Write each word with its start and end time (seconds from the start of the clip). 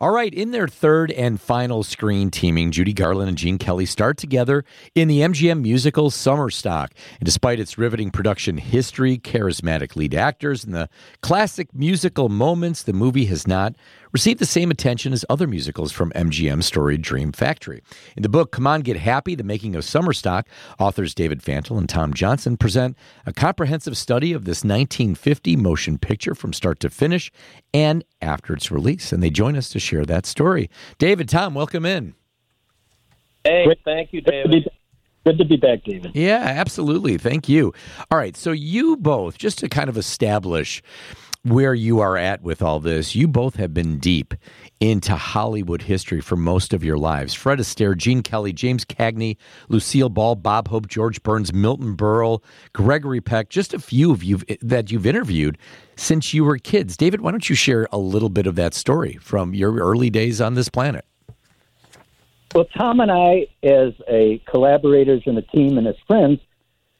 All 0.00 0.10
right, 0.10 0.34
in 0.34 0.50
their 0.50 0.66
third 0.66 1.12
and 1.12 1.40
final 1.40 1.84
screen 1.84 2.28
teaming, 2.28 2.72
Judy 2.72 2.92
Garland 2.92 3.28
and 3.28 3.38
Gene 3.38 3.58
Kelly 3.58 3.86
start 3.86 4.16
together 4.16 4.64
in 4.96 5.06
the 5.06 5.20
MGM 5.20 5.62
musical 5.62 6.10
Summer 6.10 6.50
Stock. 6.50 6.92
And 7.20 7.24
despite 7.24 7.60
its 7.60 7.78
riveting 7.78 8.10
production 8.10 8.56
history, 8.56 9.18
charismatic 9.18 9.94
lead 9.94 10.12
actors, 10.12 10.64
and 10.64 10.74
the 10.74 10.88
classic 11.22 11.72
musical 11.72 12.28
moments, 12.28 12.82
the 12.82 12.92
movie 12.92 13.26
has 13.26 13.46
not 13.46 13.76
received 14.14 14.38
the 14.38 14.46
same 14.46 14.70
attention 14.70 15.12
as 15.12 15.24
other 15.28 15.48
musicals 15.48 15.90
from 15.90 16.12
MGM's 16.12 16.66
storied 16.66 17.02
Dream 17.02 17.32
Factory. 17.32 17.82
In 18.16 18.22
the 18.22 18.28
book 18.28 18.52
Come 18.52 18.66
On 18.66 18.80
Get 18.80 18.96
Happy, 18.96 19.34
The 19.34 19.42
Making 19.42 19.74
of 19.74 19.84
Summer 19.84 20.12
Stock, 20.12 20.48
authors 20.78 21.14
David 21.14 21.42
Fantle 21.42 21.76
and 21.76 21.88
Tom 21.88 22.14
Johnson 22.14 22.56
present 22.56 22.96
a 23.26 23.32
comprehensive 23.32 23.96
study 23.96 24.32
of 24.32 24.44
this 24.44 24.62
1950 24.62 25.56
motion 25.56 25.98
picture 25.98 26.36
from 26.36 26.52
start 26.52 26.78
to 26.80 26.90
finish 26.90 27.32
and 27.74 28.04
after 28.22 28.54
its 28.54 28.70
release. 28.70 29.12
And 29.12 29.20
they 29.20 29.30
join 29.30 29.56
us 29.56 29.68
to 29.70 29.80
share 29.80 30.06
that 30.06 30.26
story. 30.26 30.70
David, 30.98 31.28
Tom, 31.28 31.54
welcome 31.54 31.84
in. 31.84 32.14
Hey, 33.42 33.66
thank 33.84 34.12
you, 34.12 34.20
David. 34.20 34.68
Good 35.26 35.38
to 35.38 35.44
be 35.44 35.56
back, 35.56 35.82
David. 35.84 36.12
Yeah, 36.14 36.42
absolutely. 36.44 37.16
Thank 37.18 37.48
you. 37.48 37.72
All 38.10 38.18
right. 38.18 38.36
So, 38.36 38.52
you 38.52 38.96
both, 38.96 39.38
just 39.38 39.58
to 39.58 39.68
kind 39.68 39.88
of 39.88 39.96
establish 39.96 40.82
where 41.44 41.74
you 41.74 42.00
are 42.00 42.16
at 42.16 42.42
with 42.42 42.62
all 42.62 42.80
this, 42.80 43.14
you 43.14 43.28
both 43.28 43.56
have 43.56 43.74
been 43.74 43.98
deep 43.98 44.34
into 44.80 45.14
Hollywood 45.14 45.82
history 45.82 46.20
for 46.20 46.36
most 46.36 46.72
of 46.72 46.82
your 46.82 46.96
lives. 46.96 47.34
Fred 47.34 47.58
Astaire, 47.58 47.96
Gene 47.96 48.22
Kelly, 48.22 48.52
James 48.52 48.84
Cagney, 48.84 49.36
Lucille 49.68 50.08
Ball, 50.08 50.36
Bob 50.36 50.68
Hope, 50.68 50.88
George 50.88 51.22
Burns, 51.22 51.52
Milton 51.52 51.96
Berle, 51.96 52.42
Gregory 52.72 53.20
Peck, 53.20 53.50
just 53.50 53.74
a 53.74 53.78
few 53.78 54.10
of 54.10 54.24
you 54.24 54.40
that 54.62 54.90
you've 54.90 55.06
interviewed 55.06 55.58
since 55.96 56.32
you 56.32 56.44
were 56.44 56.56
kids. 56.56 56.96
David, 56.96 57.20
why 57.20 57.30
don't 57.30 57.48
you 57.48 57.54
share 57.54 57.86
a 57.92 57.98
little 57.98 58.30
bit 58.30 58.46
of 58.46 58.54
that 58.56 58.72
story 58.72 59.18
from 59.20 59.54
your 59.54 59.74
early 59.74 60.08
days 60.08 60.40
on 60.40 60.54
this 60.54 60.70
planet? 60.70 61.04
Well, 62.54 62.66
Tom 62.76 63.00
and 63.00 63.10
I, 63.10 63.48
as 63.62 63.92
a 64.08 64.40
collaborators 64.50 65.22
and 65.26 65.36
a 65.36 65.42
team 65.42 65.76
and 65.76 65.86
as 65.88 65.96
friends, 66.06 66.40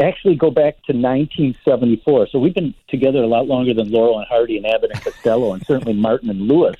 actually 0.00 0.34
go 0.34 0.50
back 0.50 0.74
to 0.86 0.92
1974. 0.92 2.28
So 2.28 2.38
we've 2.38 2.54
been 2.54 2.74
together 2.88 3.22
a 3.22 3.26
lot 3.26 3.46
longer 3.46 3.72
than 3.72 3.90
Laurel 3.90 4.18
and 4.18 4.26
Hardy 4.26 4.56
and 4.56 4.66
Abbott 4.66 4.90
and 4.92 5.02
Costello, 5.02 5.52
and 5.52 5.64
certainly 5.64 5.92
Martin 6.00 6.30
and 6.30 6.42
Lewis. 6.42 6.76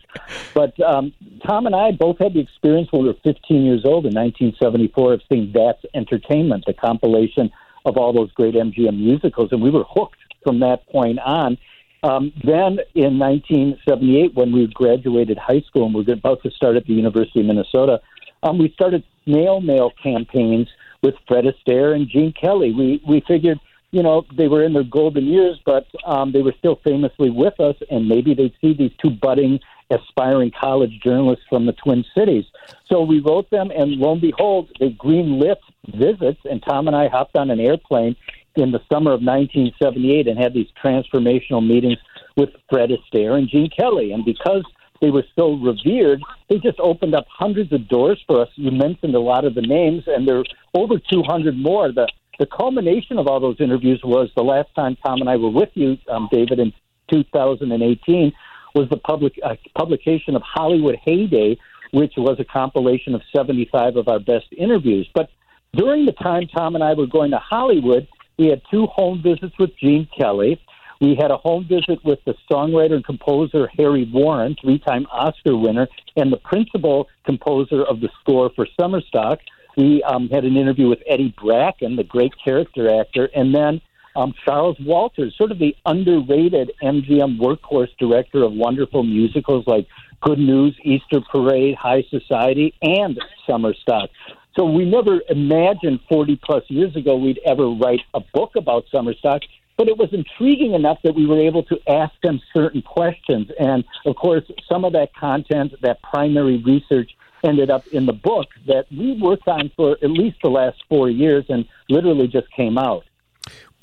But 0.52 0.78
um, 0.80 1.12
Tom 1.46 1.66
and 1.66 1.76
I 1.76 1.92
both 1.92 2.18
had 2.18 2.34
the 2.34 2.40
experience 2.40 2.90
when 2.90 3.02
we 3.02 3.08
were 3.08 3.18
15 3.22 3.64
years 3.64 3.84
old 3.84 4.06
in 4.06 4.14
1974 4.14 5.12
of 5.12 5.22
seeing 5.30 5.52
That's 5.52 5.82
Entertainment, 5.94 6.64
the 6.66 6.74
compilation 6.74 7.50
of 7.84 7.96
all 7.96 8.12
those 8.12 8.32
great 8.32 8.54
MGM 8.54 8.98
musicals, 8.98 9.52
and 9.52 9.62
we 9.62 9.70
were 9.70 9.84
hooked 9.88 10.18
from 10.42 10.60
that 10.60 10.86
point 10.88 11.18
on. 11.20 11.56
Um, 12.02 12.32
then 12.44 12.80
in 12.94 13.18
1978, 13.18 14.34
when 14.34 14.52
we 14.52 14.66
graduated 14.66 15.38
high 15.38 15.60
school 15.60 15.86
and 15.86 15.94
we 15.94 16.02
were 16.02 16.12
about 16.12 16.42
to 16.42 16.50
start 16.50 16.76
at 16.76 16.86
the 16.86 16.92
University 16.92 17.40
of 17.40 17.46
Minnesota, 17.46 18.00
um, 18.42 18.58
we 18.58 18.70
started 18.72 19.04
snail 19.24 19.60
mail 19.60 19.90
campaigns 20.02 20.68
with 21.04 21.14
Fred 21.28 21.44
Astaire 21.44 21.94
and 21.94 22.08
Gene 22.08 22.32
Kelly. 22.32 22.72
We 22.72 23.00
we 23.06 23.22
figured, 23.28 23.60
you 23.92 24.02
know, 24.02 24.24
they 24.36 24.48
were 24.48 24.64
in 24.64 24.72
their 24.72 24.82
golden 24.82 25.26
years, 25.26 25.60
but 25.64 25.86
um, 26.04 26.32
they 26.32 26.42
were 26.42 26.54
still 26.58 26.80
famously 26.82 27.30
with 27.30 27.60
us, 27.60 27.76
and 27.90 28.08
maybe 28.08 28.34
they'd 28.34 28.54
see 28.60 28.72
these 28.72 28.90
two 29.00 29.10
budding, 29.10 29.60
aspiring 29.90 30.50
college 30.58 30.98
journalists 31.04 31.44
from 31.48 31.66
the 31.66 31.74
Twin 31.74 32.04
Cities. 32.16 32.46
So 32.90 33.02
we 33.02 33.20
wrote 33.20 33.50
them, 33.50 33.70
and 33.70 33.92
lo 33.92 34.12
and 34.12 34.20
behold, 34.20 34.70
they 34.80 34.90
greenlit 34.90 35.58
visits, 35.94 36.40
and 36.50 36.62
Tom 36.66 36.88
and 36.88 36.96
I 36.96 37.08
hopped 37.08 37.36
on 37.36 37.50
an 37.50 37.60
airplane 37.60 38.16
in 38.56 38.70
the 38.70 38.80
summer 38.90 39.12
of 39.12 39.20
1978 39.20 40.28
and 40.28 40.38
had 40.38 40.54
these 40.54 40.68
transformational 40.82 41.66
meetings 41.66 41.98
with 42.36 42.50
Fred 42.70 42.90
Astaire 42.90 43.36
and 43.36 43.48
Gene 43.48 43.68
Kelly. 43.68 44.12
And 44.12 44.24
because 44.24 44.64
they 45.00 45.10
were 45.10 45.24
so 45.36 45.54
revered, 45.54 46.22
they 46.48 46.58
just 46.58 46.78
opened 46.80 47.14
up 47.14 47.26
hundreds 47.28 47.72
of 47.72 47.88
doors 47.88 48.22
for 48.26 48.40
us. 48.40 48.48
You 48.56 48.70
mentioned 48.70 49.14
a 49.14 49.20
lot 49.20 49.44
of 49.44 49.54
the 49.54 49.62
names, 49.62 50.04
and 50.06 50.26
there 50.26 50.38
are 50.38 50.44
over 50.74 50.94
200 50.98 51.56
more. 51.56 51.92
The 51.92 52.08
the 52.38 52.46
culmination 52.46 53.18
of 53.18 53.28
all 53.28 53.40
those 53.40 53.60
interviews 53.60 54.00
was 54.04 54.28
the 54.36 54.42
last 54.42 54.68
time 54.74 54.96
Tom 55.04 55.20
and 55.20 55.30
I 55.30 55.36
were 55.36 55.50
with 55.50 55.70
you, 55.74 55.96
um, 56.10 56.28
David, 56.32 56.58
in 56.58 56.72
2018, 57.10 58.32
was 58.74 58.88
the 58.88 58.96
public 58.96 59.38
uh, 59.44 59.54
publication 59.76 60.34
of 60.34 60.42
Hollywood 60.42 60.96
Heyday, 61.04 61.56
which 61.92 62.14
was 62.16 62.38
a 62.40 62.44
compilation 62.44 63.14
of 63.14 63.22
75 63.34 63.96
of 63.96 64.08
our 64.08 64.18
best 64.18 64.46
interviews. 64.56 65.08
But 65.14 65.30
during 65.74 66.06
the 66.06 66.12
time 66.12 66.48
Tom 66.48 66.74
and 66.74 66.82
I 66.82 66.94
were 66.94 67.06
going 67.06 67.30
to 67.30 67.38
Hollywood, 67.38 68.08
we 68.36 68.46
had 68.46 68.62
two 68.70 68.86
home 68.86 69.22
visits 69.22 69.54
with 69.58 69.76
Gene 69.78 70.08
Kelly. 70.18 70.60
We 71.00 71.14
had 71.14 71.30
a 71.30 71.36
home 71.36 71.66
visit 71.68 72.04
with 72.04 72.18
the 72.24 72.34
songwriter 72.50 72.94
and 72.94 73.04
composer 73.04 73.68
Harry 73.76 74.08
Warren, 74.12 74.56
three 74.60 74.78
time 74.78 75.06
Oscar 75.10 75.56
winner, 75.56 75.88
and 76.16 76.32
the 76.32 76.38
principal 76.38 77.08
composer 77.24 77.82
of 77.84 78.00
the 78.00 78.08
score 78.20 78.50
for 78.54 78.66
Summer 78.80 79.00
Stock. 79.00 79.40
We 79.76 80.02
um, 80.04 80.28
had 80.28 80.44
an 80.44 80.56
interview 80.56 80.88
with 80.88 81.00
Eddie 81.08 81.34
Bracken, 81.40 81.96
the 81.96 82.04
great 82.04 82.32
character 82.42 83.00
actor, 83.00 83.28
and 83.34 83.54
then 83.54 83.80
um, 84.16 84.32
Charles 84.44 84.76
Walters, 84.80 85.34
sort 85.36 85.50
of 85.50 85.58
the 85.58 85.74
underrated 85.86 86.70
MGM 86.82 87.38
workhorse 87.38 87.88
director 87.98 88.44
of 88.44 88.52
wonderful 88.52 89.02
musicals 89.02 89.66
like 89.66 89.88
Good 90.20 90.38
News, 90.38 90.76
Easter 90.84 91.20
Parade, 91.20 91.74
High 91.74 92.04
Society, 92.08 92.72
and 92.82 93.20
Summer 93.46 93.74
Stock. 93.74 94.10
So 94.56 94.64
we 94.64 94.84
never 94.84 95.20
imagined 95.28 95.98
40 96.08 96.40
plus 96.44 96.62
years 96.68 96.94
ago 96.94 97.16
we'd 97.16 97.40
ever 97.44 97.68
write 97.68 98.00
a 98.14 98.20
book 98.20 98.52
about 98.56 98.84
Summer 98.90 99.14
Stock 99.14 99.42
but 99.76 99.88
it 99.88 99.98
was 99.98 100.08
intriguing 100.12 100.74
enough 100.74 100.98
that 101.04 101.14
we 101.14 101.26
were 101.26 101.40
able 101.40 101.62
to 101.64 101.78
ask 101.88 102.12
them 102.22 102.40
certain 102.52 102.82
questions. 102.82 103.48
And 103.58 103.84
of 104.06 104.16
course, 104.16 104.44
some 104.68 104.84
of 104.84 104.92
that 104.92 105.14
content, 105.14 105.74
that 105.82 106.02
primary 106.02 106.62
research, 106.64 107.10
ended 107.44 107.70
up 107.70 107.86
in 107.88 108.06
the 108.06 108.12
book 108.12 108.48
that 108.66 108.86
we 108.90 109.18
worked 109.20 109.46
on 109.48 109.70
for 109.76 109.98
at 110.02 110.10
least 110.10 110.38
the 110.42 110.48
last 110.48 110.82
four 110.88 111.10
years 111.10 111.44
and 111.48 111.66
literally 111.90 112.26
just 112.26 112.50
came 112.52 112.78
out. 112.78 113.04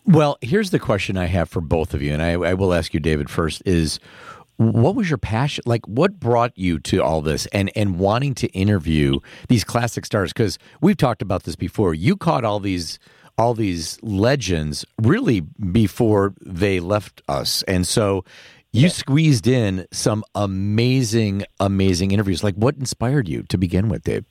Well, 0.04 0.38
here's 0.42 0.72
the 0.72 0.80
question 0.80 1.16
I 1.16 1.26
have 1.26 1.48
for 1.48 1.62
both 1.62 1.94
of 1.94 2.02
you, 2.02 2.12
and 2.12 2.24
I, 2.24 2.32
I 2.32 2.54
will 2.56 2.74
ask 2.74 2.92
you, 2.92 3.00
David, 3.00 3.30
first 3.30 3.62
is 3.66 4.00
what 4.58 4.96
was 4.96 5.10
your 5.10 5.18
passion 5.18 5.64
like 5.66 5.84
what 5.88 6.20
brought 6.20 6.56
you 6.56 6.78
to 6.78 7.02
all 7.02 7.22
this 7.22 7.48
and 7.48 7.72
and 7.76 7.98
wanting 7.98 8.36
to 8.36 8.48
interview 8.50 9.20
these 9.48 9.64
classic 9.64 10.06
stars 10.06 10.32
because 10.32 10.60
we've 10.82 10.98
talked 10.98 11.24
about 11.24 11.44
this 11.44 11.56
before 11.56 11.96
you 11.96 12.16
caught 12.16 12.46
all 12.46 12.60
these 12.60 13.00
all 13.42 13.56
these 13.56 13.98
legends 14.04 14.86
really 15.02 15.40
before 15.40 16.36
they 16.46 16.80
left 16.80 17.24
us. 17.28 17.64
And 17.64 17.88
so 17.88 18.24
you 18.72 18.84
yeah. 18.84 18.90
squeezed 18.90 19.48
in 19.48 19.88
some 19.92 20.24
amazing, 20.36 21.46
amazing 21.60 22.12
interviews. 22.12 22.44
Like 22.44 22.54
what 22.54 22.76
inspired 22.76 23.28
you 23.28 23.42
to 23.50 23.58
begin 23.58 23.90
with, 23.90 24.04
Dave? 24.04 24.26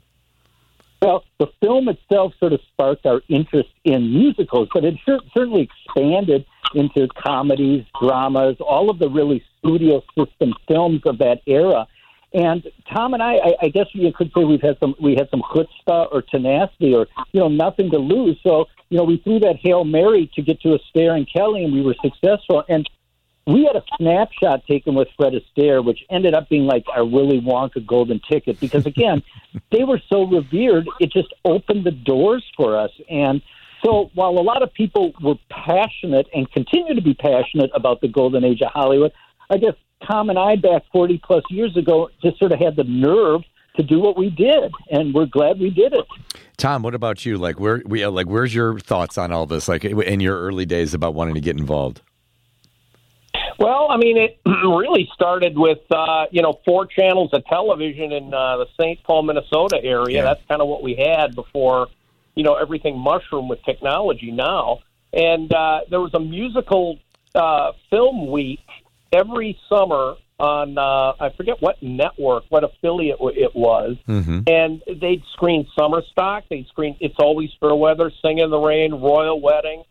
Well, 1.03 1.25
the 1.41 1.49
film 1.61 1.89
itself 1.89 2.35
sort 2.39 2.53
of 2.53 2.61
sparked 2.73 3.05
our 3.05 3.21
interest 3.29 3.71
in 3.83 4.13
musicals, 4.15 4.69
but 4.73 4.85
it 4.85 4.95
certainly 5.35 5.69
expanded 5.69 6.47
into 6.75 7.09
comedies, 7.21 7.85
dramas, 8.01 8.59
all 8.61 8.91
of 8.91 9.01
the 9.01 9.09
really 9.09 9.43
studio 9.59 10.03
system 10.17 10.55
films 10.69 11.01
of 11.05 11.19
that 11.19 11.41
era. 11.47 11.89
And 12.33 12.63
Tom 12.95 13.15
and 13.15 13.23
I, 13.23 13.35
I, 13.35 13.53
I 13.63 13.69
guess 13.71 13.87
you 13.93 14.13
could 14.13 14.31
say 14.37 14.45
we've 14.45 14.63
had 14.63 14.79
some 14.79 14.95
we 15.01 15.17
had 15.17 15.29
some 15.31 15.43
chutzpah 15.43 16.13
or 16.13 16.23
tenacity 16.23 16.95
or 16.95 17.09
you 17.33 17.41
know 17.41 17.49
nothing 17.49 17.91
to 17.91 17.99
lose. 17.99 18.39
So 18.47 18.67
you 18.91 18.99
know 18.99 19.05
we 19.05 19.17
threw 19.19 19.39
that 19.41 19.57
hail 19.57 19.85
mary 19.85 20.31
to 20.35 20.43
get 20.43 20.61
to 20.63 20.79
Astaire 20.79 21.17
and 21.17 21.29
Kelly, 21.33 21.65
and 21.65 21.73
we 21.73 21.81
were 21.81 21.95
successful. 22.03 22.65
And 22.69 22.89
we 23.47 23.65
had 23.65 23.77
a 23.77 23.83
snapshot 23.97 24.67
taken 24.67 24.95
with 24.95 25.09
Fred 25.17 25.33
Astaire, 25.33 25.85
which 25.85 26.01
ended 26.11 26.35
up 26.35 26.49
being 26.49 26.65
like 26.65 26.85
our 26.95 27.05
Willy 27.05 27.41
Wonka 27.41 27.85
golden 27.85 28.21
ticket 28.29 28.61
because 28.61 28.87
again, 28.87 29.23
they 29.73 29.85
were 29.85 30.01
so 30.09 30.25
revered, 30.27 30.89
it 31.01 31.11
just 31.11 31.33
opened 31.45 31.85
the 31.85 31.91
doors 31.91 32.45
for 32.57 32.77
us. 32.79 32.91
And 33.09 33.41
so 33.85 34.11
while 34.15 34.31
a 34.31 34.43
lot 34.43 34.63
of 34.63 34.73
people 34.73 35.13
were 35.23 35.37
passionate 35.49 36.27
and 36.35 36.51
continue 36.53 36.95
to 36.95 37.01
be 37.01 37.15
passionate 37.15 37.71
about 37.75 38.01
the 38.01 38.09
golden 38.09 38.45
age 38.45 38.61
of 38.61 38.71
Hollywood, 38.73 39.13
I 39.49 39.57
guess 39.57 39.75
Tom 40.07 40.31
and 40.31 40.39
I 40.39 40.57
back 40.57 40.83
40 40.93 41.21
plus 41.25 41.45
years 41.51 41.77
ago 41.77 42.11
just 42.23 42.39
sort 42.39 42.53
of 42.53 42.59
had 42.59 42.77
the 42.77 42.85
nerve 42.85 43.43
to 43.77 43.83
do 43.83 44.01
what 44.01 44.17
we 44.17 44.31
did, 44.31 44.73
and 44.91 45.15
we're 45.15 45.27
glad 45.27 45.59
we 45.59 45.71
did 45.71 45.93
it. 45.93 46.07
Tom, 46.57 46.83
what 46.83 46.95
about 46.95 47.25
you? 47.25 47.39
Like, 47.39 47.59
where 47.59 47.83
we 47.87 48.07
like, 48.07 48.27
where's 48.27 48.55
your 48.55 48.79
thoughts 48.79 49.17
on 49.17 49.33
all 49.33 49.47
this? 49.47 49.69
Like, 49.69 49.85
in 49.85 50.21
your 50.21 50.39
early 50.39 50.67
days 50.67 50.95
about 50.95 51.15
wanting 51.15 51.35
to 51.35 51.41
get 51.41 51.59
involved. 51.59 52.03
Well, 53.59 53.89
I 53.91 53.99
mean, 53.99 54.17
it 54.17 54.41
really 54.47 55.09
started 55.15 55.57
with 55.57 55.81
uh, 55.91 56.27
you 56.31 56.43
know 56.43 56.61
four 56.65 56.87
channels 56.87 57.31
of 57.33 57.45
television 57.47 58.13
in 58.13 58.33
uh, 58.33 58.57
the 58.59 58.67
St. 58.81 59.03
Paul, 59.05 59.23
Minnesota 59.23 59.79
area. 59.83 60.17
Yeah. 60.17 60.23
That's 60.23 60.41
kind 60.49 60.63
of 60.63 60.69
what 60.69 60.83
we 60.83 60.95
had 60.95 61.35
before 61.35 61.89
you 62.35 62.43
know 62.43 62.55
everything 62.55 62.99
mushroomed 62.99 63.51
with 63.51 63.63
technology 63.65 64.31
now. 64.31 64.81
And 65.13 65.53
uh, 65.53 65.81
there 65.91 66.01
was 66.01 66.15
a 66.15 66.21
musical 66.21 66.99
uh, 67.35 67.73
film 67.91 68.31
week 68.31 68.61
every 69.13 69.59
summer 69.69 70.15
on 70.41 70.79
uh, 70.79 71.13
I 71.21 71.31
forget 71.37 71.61
what 71.61 71.83
network, 71.83 72.45
what 72.49 72.65
affiliate 72.65 73.19
it 73.21 73.55
was, 73.55 73.97
mm-hmm. 74.09 74.41
and 74.47 74.83
they'd 75.01 75.23
screen 75.33 75.69
Summer 75.79 76.03
Stock, 76.11 76.45
they'd 76.49 76.67
screen 76.69 76.97
It's 77.01 77.17
Always 77.19 77.51
Fair 77.61 77.75
Weather, 77.75 78.11
Singin' 78.23 78.45
in 78.45 78.51
the 78.51 78.59
Rain, 78.59 78.93
Royal 78.93 79.41
Wedding, 79.41 79.85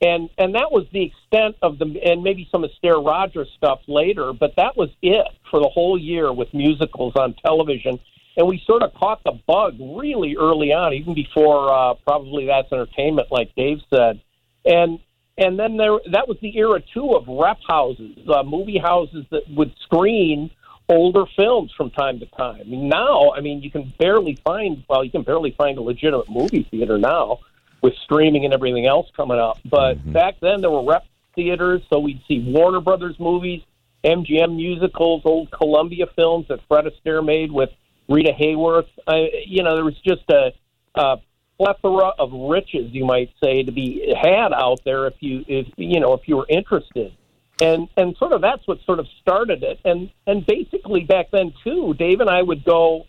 and 0.00 0.28
and 0.36 0.54
that 0.54 0.70
was 0.70 0.86
the 0.92 1.02
extent 1.02 1.56
of 1.62 1.78
the 1.78 2.00
and 2.04 2.22
maybe 2.22 2.46
some 2.52 2.64
Astaire 2.64 3.04
Rogers 3.04 3.48
stuff 3.56 3.80
later, 3.88 4.32
but 4.32 4.54
that 4.56 4.76
was 4.76 4.90
it 5.00 5.26
for 5.50 5.60
the 5.60 5.68
whole 5.68 5.98
year 5.98 6.32
with 6.32 6.52
musicals 6.52 7.14
on 7.16 7.34
television. 7.34 7.98
And 8.38 8.46
we 8.46 8.62
sort 8.66 8.82
of 8.82 8.92
caught 8.92 9.24
the 9.24 9.32
bug 9.46 9.76
really 9.80 10.36
early 10.36 10.70
on, 10.70 10.92
even 10.92 11.14
before 11.14 11.72
uh, 11.72 11.94
probably 12.04 12.44
that's 12.44 12.70
entertainment, 12.70 13.28
like 13.30 13.54
Dave 13.56 13.78
said. 13.88 14.20
And 14.66 14.98
and 15.38 15.58
then 15.58 15.76
there 15.76 15.98
that 16.12 16.28
was 16.28 16.38
the 16.40 16.56
era 16.56 16.80
too 16.94 17.12
of 17.14 17.26
rep 17.28 17.58
houses, 17.66 18.16
uh, 18.28 18.42
movie 18.42 18.78
houses 18.78 19.26
that 19.30 19.42
would 19.50 19.74
screen 19.82 20.50
older 20.88 21.24
films 21.36 21.72
from 21.76 21.90
time 21.90 22.20
to 22.20 22.26
time. 22.26 22.64
Now, 22.66 23.32
I 23.32 23.40
mean, 23.40 23.60
you 23.60 23.70
can 23.70 23.92
barely 23.98 24.36
find 24.36 24.84
well, 24.88 25.04
you 25.04 25.10
can 25.10 25.22
barely 25.22 25.50
find 25.52 25.78
a 25.78 25.82
legitimate 25.82 26.30
movie 26.30 26.66
theater 26.70 26.98
now 26.98 27.40
with 27.82 27.94
streaming 28.04 28.44
and 28.44 28.54
everything 28.54 28.86
else 28.86 29.08
coming 29.16 29.38
up. 29.38 29.58
But 29.64 29.94
mm-hmm. 29.94 30.12
back 30.12 30.36
then, 30.40 30.60
there 30.60 30.70
were 30.70 30.84
rep 30.84 31.04
theaters, 31.34 31.82
so 31.90 31.98
we'd 31.98 32.22
see 32.26 32.40
Warner 32.40 32.80
Brothers 32.80 33.18
movies, 33.20 33.62
MGM 34.04 34.56
musicals, 34.56 35.22
old 35.24 35.50
Columbia 35.50 36.06
films 36.16 36.48
that 36.48 36.60
Fred 36.66 36.86
Astaire 36.86 37.24
made 37.24 37.52
with 37.52 37.70
Rita 38.08 38.32
Hayworth. 38.32 38.88
I, 39.06 39.30
you 39.46 39.62
know, 39.62 39.74
there 39.74 39.84
was 39.84 39.98
just 40.00 40.22
a, 40.30 40.52
a 40.94 41.18
plethora 41.58 42.12
of 42.18 42.30
riches, 42.32 42.90
you 42.92 43.04
might 43.04 43.30
say, 43.42 43.62
to 43.62 43.72
be 43.72 44.14
had 44.20 44.52
out 44.52 44.80
there 44.84 45.06
if 45.06 45.14
you, 45.20 45.44
if 45.48 45.66
you 45.76 46.00
know, 46.00 46.14
if 46.14 46.22
you 46.26 46.36
were 46.36 46.46
interested. 46.48 47.12
And 47.60 47.88
and 47.96 48.14
sort 48.18 48.32
of 48.32 48.42
that's 48.42 48.66
what 48.66 48.78
sort 48.84 48.98
of 48.98 49.06
started 49.22 49.62
it. 49.62 49.80
And 49.84 50.10
and 50.26 50.44
basically 50.44 51.04
back 51.04 51.30
then 51.32 51.54
too, 51.64 51.94
Dave 51.98 52.20
and 52.20 52.30
I 52.30 52.42
would 52.42 52.64
go. 52.64 53.06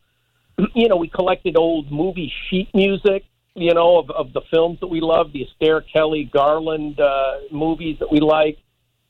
You 0.73 0.87
know, 0.87 0.95
we 0.95 1.07
collected 1.07 1.55
old 1.55 1.91
movie 1.91 2.33
sheet 2.49 2.69
music 2.73 3.23
you 3.57 3.73
know, 3.73 3.97
of, 3.97 4.11
of 4.11 4.33
the 4.33 4.41
films 4.51 4.79
that 4.81 4.87
we 4.87 5.01
loved, 5.01 5.33
the 5.33 5.45
Astaire 5.45 5.81
Kelly 5.91 6.29
Garland 6.31 6.99
uh, 6.99 7.39
movies 7.51 7.97
that 7.99 8.11
we 8.11 8.19
like. 8.19 8.59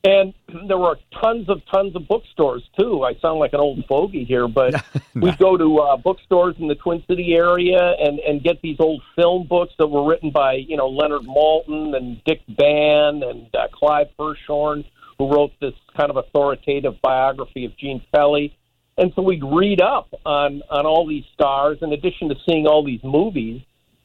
And 0.08 0.34
there 0.70 0.78
were 0.78 0.98
tons 1.22 1.50
of 1.50 1.62
tons 1.70 1.94
of 1.94 2.08
bookstores 2.08 2.64
too. 2.80 3.04
I 3.04 3.16
sound 3.16 3.40
like 3.40 3.52
an 3.52 3.60
old 3.60 3.84
fogey 3.90 4.24
here, 4.24 4.48
but 4.48 4.72
no. 5.14 5.26
we 5.26 5.36
go 5.36 5.58
to 5.58 5.80
uh, 5.80 5.98
bookstores 5.98 6.56
in 6.60 6.70
the 6.70 6.76
Twin 6.76 7.04
City 7.10 7.34
area 7.34 7.94
and 8.00 8.18
and 8.20 8.42
get 8.42 8.62
these 8.62 8.78
old 8.80 9.02
film 9.18 9.48
books 9.48 9.74
that 9.78 9.88
were 9.88 10.08
written 10.08 10.32
by 10.32 10.54
you 10.54 10.78
know 10.78 10.88
Leonard 10.88 11.24
Maltin 11.24 11.94
and 11.98 12.24
Dick 12.24 12.40
Van 12.48 13.22
and 13.22 13.54
uh, 13.54 13.68
Clive 13.74 14.08
Hirschhorn, 14.18 14.86
who 15.18 15.30
wrote 15.30 15.52
this 15.60 15.74
kind 15.98 16.10
of 16.10 16.16
authoritative 16.16 17.02
biography 17.02 17.66
of 17.66 17.76
Gene 17.76 18.02
Kelly. 18.16 18.56
And 18.98 19.12
so 19.14 19.22
we'd 19.22 19.44
read 19.44 19.82
up 19.82 20.08
on 20.26 20.62
on 20.70 20.86
all 20.86 21.06
these 21.06 21.26
stars, 21.34 21.80
in 21.82 21.92
addition 21.92 22.30
to 22.30 22.36
seeing 22.48 22.66
all 22.66 22.82
these 22.82 23.04
movies 23.04 23.62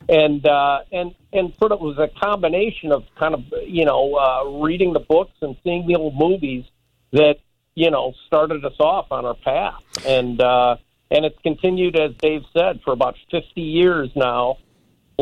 and 0.08 0.46
uh, 0.46 0.81
and 0.93 1.14
and 1.32 1.54
sort 1.58 1.72
of 1.72 1.81
was 1.81 1.99
a 1.99 2.08
combination 2.20 2.93
of 2.93 3.04
kind 3.19 3.34
of 3.34 3.44
you 3.66 3.84
know 3.84 4.14
uh, 4.14 4.44
reading 4.62 4.93
the 4.93 5.00
books 5.00 5.34
and 5.40 5.56
seeing 5.64 5.87
the 5.87 5.96
old 5.96 6.16
movies 6.16 6.64
that 7.12 7.37
you 7.75 7.90
know 7.90 8.12
started 8.26 8.64
us 8.64 8.78
off 8.81 9.10
on 9.10 9.25
our 9.25 9.34
path, 9.34 9.82
and 10.06 10.40
uh, 10.40 10.76
and 11.10 11.25
it's 11.25 11.38
continued 11.43 11.96
as 11.96 12.14
Dave 12.16 12.43
said 12.56 12.81
for 12.84 12.93
about 12.93 13.16
fifty 13.31 13.62
years 13.62 14.10
now 14.14 14.58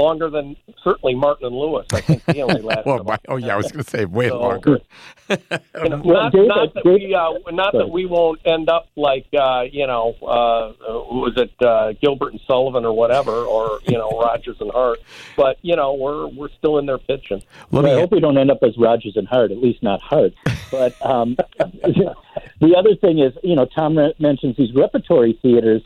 longer 0.01 0.31
than 0.31 0.57
certainly 0.83 1.15
Martin 1.15 1.47
and 1.47 1.57
Lewis. 1.57 1.87
I 1.93 2.01
think 2.01 2.23
he 2.31 2.43
only 2.43 2.63
lasted. 2.71 2.87
well, 2.87 3.05
my, 3.05 3.19
oh 3.29 3.37
yeah, 3.37 3.55
I 3.55 3.57
was 3.57 3.71
going 3.71 3.85
to 3.85 3.91
say 3.91 4.05
way 4.05 4.29
so, 4.29 4.41
longer. 4.41 4.81
you 5.31 5.37
well, 5.75 5.99
not, 5.99 6.33
David, 6.33 6.49
not, 6.49 6.75
that 6.75 6.85
David, 6.85 7.03
we 7.03 7.15
uh, 7.15 7.33
not 7.53 7.73
sorry. 7.73 7.85
that 7.85 7.91
we 7.91 8.07
won't 8.07 8.41
end 8.45 8.69
up 8.69 8.89
like 8.97 9.27
uh, 9.39 9.65
you 9.71 9.87
know 9.87 10.15
uh, 10.23 10.73
was 10.89 11.35
it 11.37 11.53
uh, 11.63 11.93
Gilbert 12.01 12.33
and 12.33 12.41
Sullivan 12.47 12.85
or 12.85 12.93
whatever, 12.93 13.33
or 13.33 13.81
you 13.87 13.99
know 13.99 14.11
Rodgers 14.11 14.57
and 14.61 14.71
Hart, 14.71 15.01
but 15.37 15.59
you 15.63 15.77
know 15.77 15.95
we're 15.95 16.27
we're 16.29 16.51
still 16.59 16.79
in 16.79 16.87
there 16.87 16.99
pitching. 16.99 17.43
Well, 17.71 17.87
I 17.87 18.01
hope 18.01 18.13
we 18.13 18.21
don't 18.21 18.39
end 18.39 18.51
up 18.51 18.63
as 18.63 18.77
Rodgers 18.79 19.17
and 19.17 19.29
Hart, 19.29 19.51
at 19.51 19.59
least 19.59 19.83
not 19.83 20.01
Hart. 20.01 20.33
But 20.71 20.95
um, 21.05 21.37
the 21.59 22.75
other 22.77 22.95
thing 22.97 23.19
is, 23.19 23.33
you 23.43 23.57
know, 23.57 23.67
Tom 23.67 23.99
mentions 24.19 24.57
these 24.57 24.75
repertory 24.75 25.39
theaters 25.43 25.83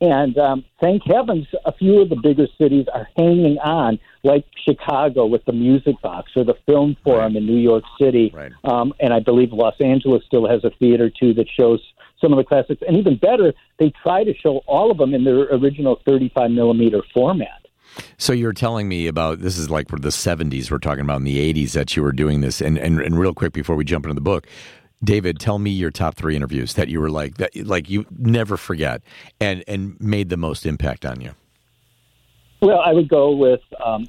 and 0.00 0.38
um, 0.38 0.64
thank 0.80 1.02
heavens, 1.04 1.46
a 1.64 1.72
few 1.72 2.00
of 2.00 2.08
the 2.08 2.16
bigger 2.16 2.46
cities 2.56 2.86
are 2.94 3.08
hanging 3.16 3.58
on, 3.58 3.98
like 4.22 4.44
Chicago 4.64 5.26
with 5.26 5.44
the 5.44 5.52
Music 5.52 6.00
Box 6.02 6.30
or 6.36 6.44
the 6.44 6.54
Film 6.66 6.96
Forum 7.02 7.34
right. 7.34 7.36
in 7.36 7.46
New 7.46 7.58
York 7.58 7.84
City. 8.00 8.30
Right. 8.32 8.52
Um, 8.64 8.94
and 9.00 9.12
I 9.12 9.20
believe 9.20 9.52
Los 9.52 9.74
Angeles 9.80 10.22
still 10.24 10.48
has 10.48 10.62
a 10.64 10.70
theater 10.78 11.10
too 11.10 11.34
that 11.34 11.46
shows 11.48 11.80
some 12.20 12.32
of 12.32 12.36
the 12.36 12.44
classics. 12.44 12.82
And 12.86 12.96
even 12.96 13.16
better, 13.16 13.52
they 13.78 13.92
try 14.02 14.24
to 14.24 14.34
show 14.34 14.58
all 14.66 14.90
of 14.90 14.98
them 14.98 15.14
in 15.14 15.24
their 15.24 15.42
original 15.54 16.00
35 16.06 16.50
millimeter 16.50 17.02
format. 17.12 17.66
So 18.18 18.32
you're 18.32 18.52
telling 18.52 18.88
me 18.88 19.06
about 19.06 19.40
this 19.40 19.58
is 19.58 19.70
like 19.70 19.88
for 19.88 19.98
the 19.98 20.10
70s 20.10 20.70
we're 20.70 20.78
talking 20.78 21.02
about 21.02 21.16
in 21.16 21.24
the 21.24 21.52
80s 21.52 21.72
that 21.72 21.96
you 21.96 22.02
were 22.02 22.12
doing 22.12 22.42
this 22.42 22.60
and, 22.60 22.78
and 22.78 23.00
and 23.00 23.18
real 23.18 23.32
quick 23.32 23.52
before 23.52 23.76
we 23.76 23.84
jump 23.84 24.04
into 24.04 24.14
the 24.14 24.20
book 24.20 24.46
David, 25.02 25.38
tell 25.38 25.58
me 25.58 25.70
your 25.70 25.90
top 25.90 26.16
three 26.16 26.34
interviews 26.34 26.74
that 26.74 26.88
you 26.88 27.00
were 27.00 27.10
like 27.10 27.36
that, 27.36 27.54
like 27.56 27.88
you 27.88 28.04
never 28.18 28.56
forget, 28.56 29.02
and 29.40 29.62
and 29.68 30.00
made 30.00 30.28
the 30.28 30.36
most 30.36 30.66
impact 30.66 31.04
on 31.04 31.20
you. 31.20 31.34
Well, 32.60 32.80
I 32.80 32.92
would 32.92 33.08
go 33.08 33.30
with, 33.30 33.60
um, 33.84 34.08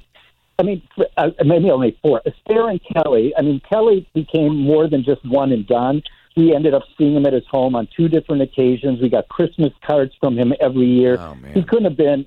I 0.58 0.64
mean, 0.64 0.82
uh, 1.16 1.30
maybe 1.44 1.70
only 1.70 1.96
four. 2.02 2.20
Astaire 2.26 2.68
and 2.68 2.80
Kelly. 2.92 3.32
I 3.38 3.42
mean, 3.42 3.60
Kelly 3.68 4.08
became 4.14 4.56
more 4.56 4.88
than 4.88 5.04
just 5.04 5.24
one 5.24 5.52
and 5.52 5.64
done. 5.66 6.02
We 6.36 6.54
ended 6.54 6.74
up 6.74 6.82
seeing 6.98 7.14
him 7.14 7.26
at 7.26 7.32
his 7.32 7.46
home 7.48 7.76
on 7.76 7.88
two 7.96 8.08
different 8.08 8.42
occasions. 8.42 9.00
We 9.00 9.08
got 9.08 9.28
Christmas 9.28 9.72
cards 9.86 10.12
from 10.18 10.36
him 10.36 10.52
every 10.60 10.86
year. 10.86 11.18
Oh, 11.20 11.36
he 11.54 11.62
couldn't 11.62 11.84
have 11.84 11.96
been 11.96 12.26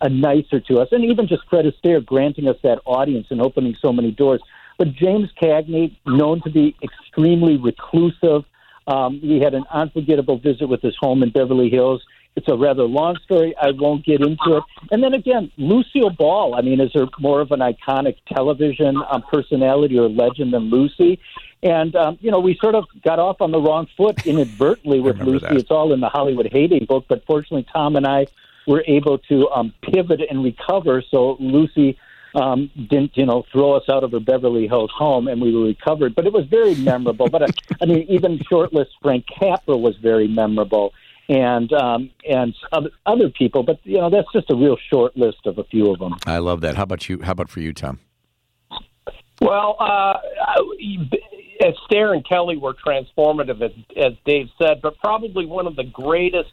a 0.00 0.08
nicer 0.08 0.60
to 0.60 0.80
us, 0.80 0.88
and 0.92 1.04
even 1.04 1.26
just 1.26 1.42
Fred 1.48 1.64
Astaire 1.64 2.04
granting 2.04 2.48
us 2.48 2.56
that 2.62 2.80
audience 2.84 3.28
and 3.30 3.40
opening 3.40 3.74
so 3.80 3.92
many 3.92 4.10
doors. 4.10 4.40
But 4.78 4.94
James 4.94 5.30
Cagney, 5.40 5.96
known 6.06 6.40
to 6.42 6.50
be 6.50 6.76
extremely 6.82 7.56
reclusive, 7.56 8.44
um, 8.86 9.20
we 9.22 9.40
had 9.40 9.54
an 9.54 9.64
unforgettable 9.70 10.38
visit 10.38 10.68
with 10.68 10.82
his 10.82 10.96
home 10.98 11.22
in 11.22 11.30
Beverly 11.30 11.70
Hills. 11.70 12.02
It's 12.34 12.48
a 12.48 12.56
rather 12.56 12.84
long 12.84 13.18
story. 13.24 13.54
I 13.60 13.72
won't 13.72 14.04
get 14.04 14.22
into 14.22 14.56
it. 14.56 14.64
And 14.90 15.02
then 15.02 15.12
again, 15.12 15.52
Lucille 15.58 16.10
Ball. 16.10 16.54
I 16.54 16.62
mean, 16.62 16.80
is 16.80 16.90
there 16.94 17.06
more 17.18 17.40
of 17.40 17.52
an 17.52 17.60
iconic 17.60 18.16
television 18.26 18.96
um, 19.10 19.22
personality 19.22 19.98
or 19.98 20.08
legend 20.08 20.54
than 20.54 20.70
Lucy? 20.70 21.20
And 21.62 21.94
um, 21.94 22.18
you 22.20 22.30
know, 22.30 22.40
we 22.40 22.56
sort 22.56 22.74
of 22.74 22.86
got 23.04 23.18
off 23.18 23.40
on 23.40 23.50
the 23.50 23.60
wrong 23.60 23.86
foot 23.96 24.26
inadvertently 24.26 25.00
with 25.00 25.20
Lucy. 25.20 25.46
That. 25.46 25.56
It's 25.56 25.70
all 25.70 25.92
in 25.92 26.00
the 26.00 26.08
Hollywood 26.08 26.48
Heyday 26.50 26.86
book, 26.86 27.04
but 27.06 27.24
fortunately, 27.26 27.66
Tom 27.70 27.96
and 27.96 28.06
I 28.06 28.26
were 28.66 28.82
able 28.86 29.18
to 29.18 29.48
um, 29.50 29.74
pivot 29.82 30.20
and 30.28 30.42
recover. 30.42 31.02
So 31.02 31.36
Lucy 31.38 31.98
um, 32.34 32.70
didn't 32.74 33.16
you 33.16 33.26
know 33.26 33.44
throw 33.52 33.72
us 33.72 33.84
out 33.88 34.04
of 34.04 34.12
her 34.12 34.20
Beverly 34.20 34.66
Hills 34.66 34.90
home, 34.96 35.28
and 35.28 35.40
we 35.40 35.54
were 35.54 35.66
recovered. 35.66 36.14
But 36.14 36.26
it 36.26 36.32
was 36.32 36.46
very 36.46 36.74
memorable. 36.74 37.28
but 37.28 37.42
I, 37.42 37.46
uh, 37.46 37.48
I 37.82 37.86
mean, 37.86 38.06
even 38.08 38.38
shortlist 38.38 38.90
Frank 39.02 39.26
Capra 39.38 39.76
was 39.76 39.96
very 39.98 40.28
memorable, 40.28 40.92
and 41.28 41.72
um, 41.72 42.10
and 42.28 42.54
other, 42.72 42.90
other 43.06 43.28
people. 43.30 43.62
But 43.62 43.80
you 43.84 43.98
know, 43.98 44.10
that's 44.10 44.28
just 44.32 44.50
a 44.50 44.56
real 44.56 44.76
short 44.90 45.16
list 45.16 45.46
of 45.46 45.58
a 45.58 45.64
few 45.64 45.92
of 45.92 45.98
them. 45.98 46.14
I 46.26 46.38
love 46.38 46.60
that. 46.62 46.76
How 46.76 46.84
about 46.84 47.08
you? 47.08 47.20
How 47.22 47.32
about 47.32 47.50
for 47.50 47.60
you, 47.60 47.72
Tom? 47.72 48.00
Well, 49.40 49.76
uh, 49.80 50.18
Astaire 51.60 52.14
and 52.14 52.26
Kelly 52.26 52.56
were 52.56 52.74
transformative, 52.74 53.60
as, 53.60 53.72
as 53.96 54.12
Dave 54.24 54.48
said, 54.60 54.80
but 54.82 54.98
probably 54.98 55.46
one 55.46 55.66
of 55.66 55.74
the 55.74 55.84
greatest 55.84 56.50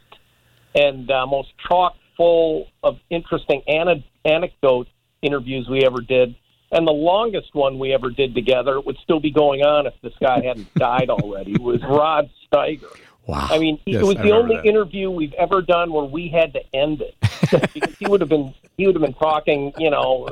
and 0.74 1.10
uh, 1.10 1.26
most 1.26 1.50
chock 1.68 1.94
full 2.16 2.66
of 2.82 2.98
interesting 3.08 3.62
ana- 3.66 4.04
anecdotes 4.24 4.90
interviews 5.22 5.68
we 5.68 5.84
ever 5.84 6.00
did. 6.00 6.34
And 6.72 6.86
the 6.86 6.92
longest 6.92 7.54
one 7.54 7.78
we 7.78 7.92
ever 7.92 8.10
did 8.10 8.34
together 8.34 8.80
would 8.80 8.96
still 9.02 9.20
be 9.20 9.32
going 9.32 9.62
on 9.62 9.86
if 9.86 9.94
this 10.02 10.12
guy 10.20 10.40
hadn't 10.44 10.72
died 10.74 11.10
already. 11.10 11.56
Was 11.58 11.82
Rod 11.82 12.30
Steiger. 12.50 12.94
Wow. 13.26 13.48
I 13.50 13.58
mean, 13.58 13.78
yes, 13.86 14.02
it 14.02 14.06
was 14.06 14.16
I 14.16 14.22
the 14.22 14.30
only 14.32 14.56
that. 14.56 14.66
interview 14.66 15.10
we've 15.10 15.32
ever 15.34 15.62
done 15.62 15.92
where 15.92 16.04
we 16.04 16.28
had 16.28 16.52
to 16.54 16.60
end 16.74 17.00
it 17.02 17.14
because 17.74 17.94
he 17.98 18.06
would 18.06 18.20
have 18.20 18.30
been 18.30 18.54
he 18.76 18.86
would 18.86 18.94
have 18.94 19.02
been 19.02 19.14
talking, 19.14 19.72
you 19.78 19.90
know, 19.90 20.28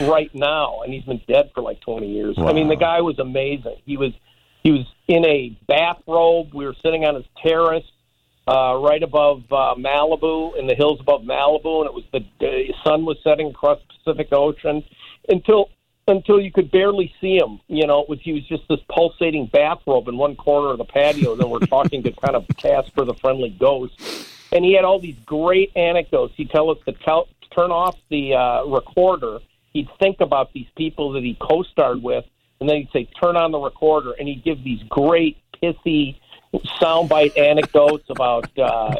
right 0.00 0.34
now, 0.34 0.82
and 0.82 0.92
he's 0.92 1.04
been 1.04 1.20
dead 1.28 1.50
for 1.54 1.62
like 1.62 1.80
twenty 1.80 2.12
years. 2.12 2.36
Wow. 2.36 2.48
I 2.48 2.52
mean, 2.52 2.68
the 2.68 2.76
guy 2.76 3.00
was 3.00 3.18
amazing. 3.18 3.76
He 3.84 3.96
was 3.96 4.12
he 4.62 4.72
was 4.72 4.86
in 5.06 5.24
a 5.24 5.56
bathrobe. 5.68 6.52
We 6.54 6.66
were 6.66 6.74
sitting 6.82 7.04
on 7.04 7.14
his 7.14 7.24
terrace 7.42 7.84
uh, 8.48 8.74
right 8.76 9.02
above 9.02 9.42
uh, 9.50 9.74
Malibu, 9.76 10.58
in 10.58 10.66
the 10.66 10.74
hills 10.74 11.00
above 11.00 11.22
Malibu, 11.22 11.80
and 11.80 11.86
it 11.86 11.94
was 11.94 12.04
the 12.12 12.20
uh, 12.46 12.72
sun 12.82 13.04
was 13.04 13.18
setting 13.22 13.48
across 13.50 13.78
the 13.87 13.87
Pacific 14.08 14.32
Ocean 14.32 14.84
until 15.28 15.70
until 16.06 16.40
you 16.40 16.50
could 16.50 16.70
barely 16.70 17.14
see 17.20 17.36
him. 17.36 17.60
You 17.68 17.86
know, 17.86 18.06
it 18.08 18.20
he 18.20 18.32
was 18.32 18.46
just 18.46 18.62
this 18.68 18.80
pulsating 18.88 19.46
bathrobe 19.46 20.08
in 20.08 20.16
one 20.16 20.36
corner 20.36 20.70
of 20.70 20.78
the 20.78 20.84
patio. 20.84 21.36
then 21.36 21.50
we're 21.50 21.58
talking 21.60 22.02
to 22.04 22.12
kind 22.12 22.34
of 22.34 22.46
Casper 22.56 23.04
the 23.04 23.14
Friendly 23.14 23.50
Ghost, 23.50 23.92
and 24.52 24.64
he 24.64 24.74
had 24.74 24.84
all 24.84 24.98
these 24.98 25.18
great 25.26 25.76
anecdotes. 25.76 26.34
He'd 26.36 26.50
tell 26.50 26.70
us 26.70 26.78
to 26.86 26.92
tell, 26.92 27.28
turn 27.54 27.70
off 27.70 27.96
the 28.08 28.34
uh, 28.34 28.64
recorder. 28.64 29.40
He'd 29.74 29.88
think 29.98 30.20
about 30.20 30.52
these 30.54 30.66
people 30.76 31.12
that 31.12 31.22
he 31.22 31.36
co-starred 31.38 32.02
with, 32.02 32.24
and 32.60 32.68
then 32.68 32.76
he'd 32.78 32.90
say, 32.92 33.08
"Turn 33.20 33.36
on 33.36 33.52
the 33.52 33.58
recorder," 33.58 34.12
and 34.12 34.26
he'd 34.26 34.42
give 34.42 34.64
these 34.64 34.82
great 34.84 35.36
pithy 35.60 36.18
soundbite 36.80 37.36
anecdotes 37.36 38.08
about 38.08 38.58
uh, 38.58 38.94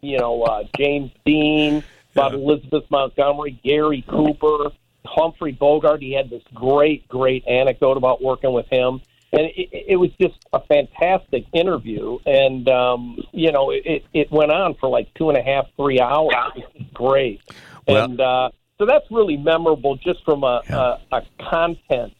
you 0.00 0.18
know 0.18 0.42
uh, 0.44 0.62
James 0.76 1.10
Dean, 1.24 1.82
about 2.14 2.32
yeah. 2.32 2.38
Elizabeth 2.38 2.84
Montgomery, 2.90 3.58
Gary 3.64 4.04
Cooper, 4.08 4.70
Humphrey 5.04 5.52
Bogart. 5.52 6.00
He 6.02 6.12
had 6.12 6.30
this 6.30 6.42
great, 6.54 7.06
great 7.08 7.46
anecdote 7.46 7.96
about 7.96 8.22
working 8.22 8.52
with 8.52 8.66
him, 8.68 9.00
and 9.32 9.42
it, 9.42 9.68
it 9.88 9.96
was 9.96 10.10
just 10.20 10.36
a 10.52 10.60
fantastic 10.60 11.44
interview. 11.52 12.18
And 12.26 12.68
um, 12.68 13.18
you 13.32 13.52
know, 13.52 13.70
it, 13.70 14.04
it 14.12 14.30
went 14.30 14.50
on 14.52 14.74
for 14.74 14.88
like 14.88 15.12
two 15.14 15.28
and 15.28 15.38
a 15.38 15.42
half, 15.42 15.66
three 15.76 16.00
hours. 16.00 16.32
It 16.56 16.64
was 16.78 16.86
great, 16.94 17.40
Well- 17.86 18.04
and 18.04 18.20
uh, 18.20 18.50
so 18.78 18.86
that's 18.86 19.08
really 19.10 19.36
memorable, 19.36 19.94
just 19.96 20.24
from 20.24 20.42
a, 20.42 20.60
Yeah. 20.68 20.96
a, 21.12 21.16
a 21.18 21.22
content 21.48 22.12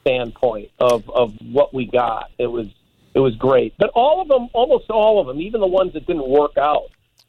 standpoint 0.00 0.70
of 0.80 1.08
of 1.10 1.34
what 1.52 1.72
we 1.74 1.86
got. 1.86 2.30
It 2.38 2.46
was 2.48 2.66
it 3.14 3.20
was 3.20 3.36
great, 3.36 3.74
but 3.78 3.90
all 3.94 4.20
of 4.22 4.28
them, 4.28 4.48
almost 4.54 4.88
all 4.90 5.20
of 5.20 5.26
them, 5.26 5.40
even 5.40 5.60
the 5.60 5.66
ones 5.66 5.92
that 5.92 6.06
didn't 6.06 6.26
work 6.28 6.56
out, 6.56 6.84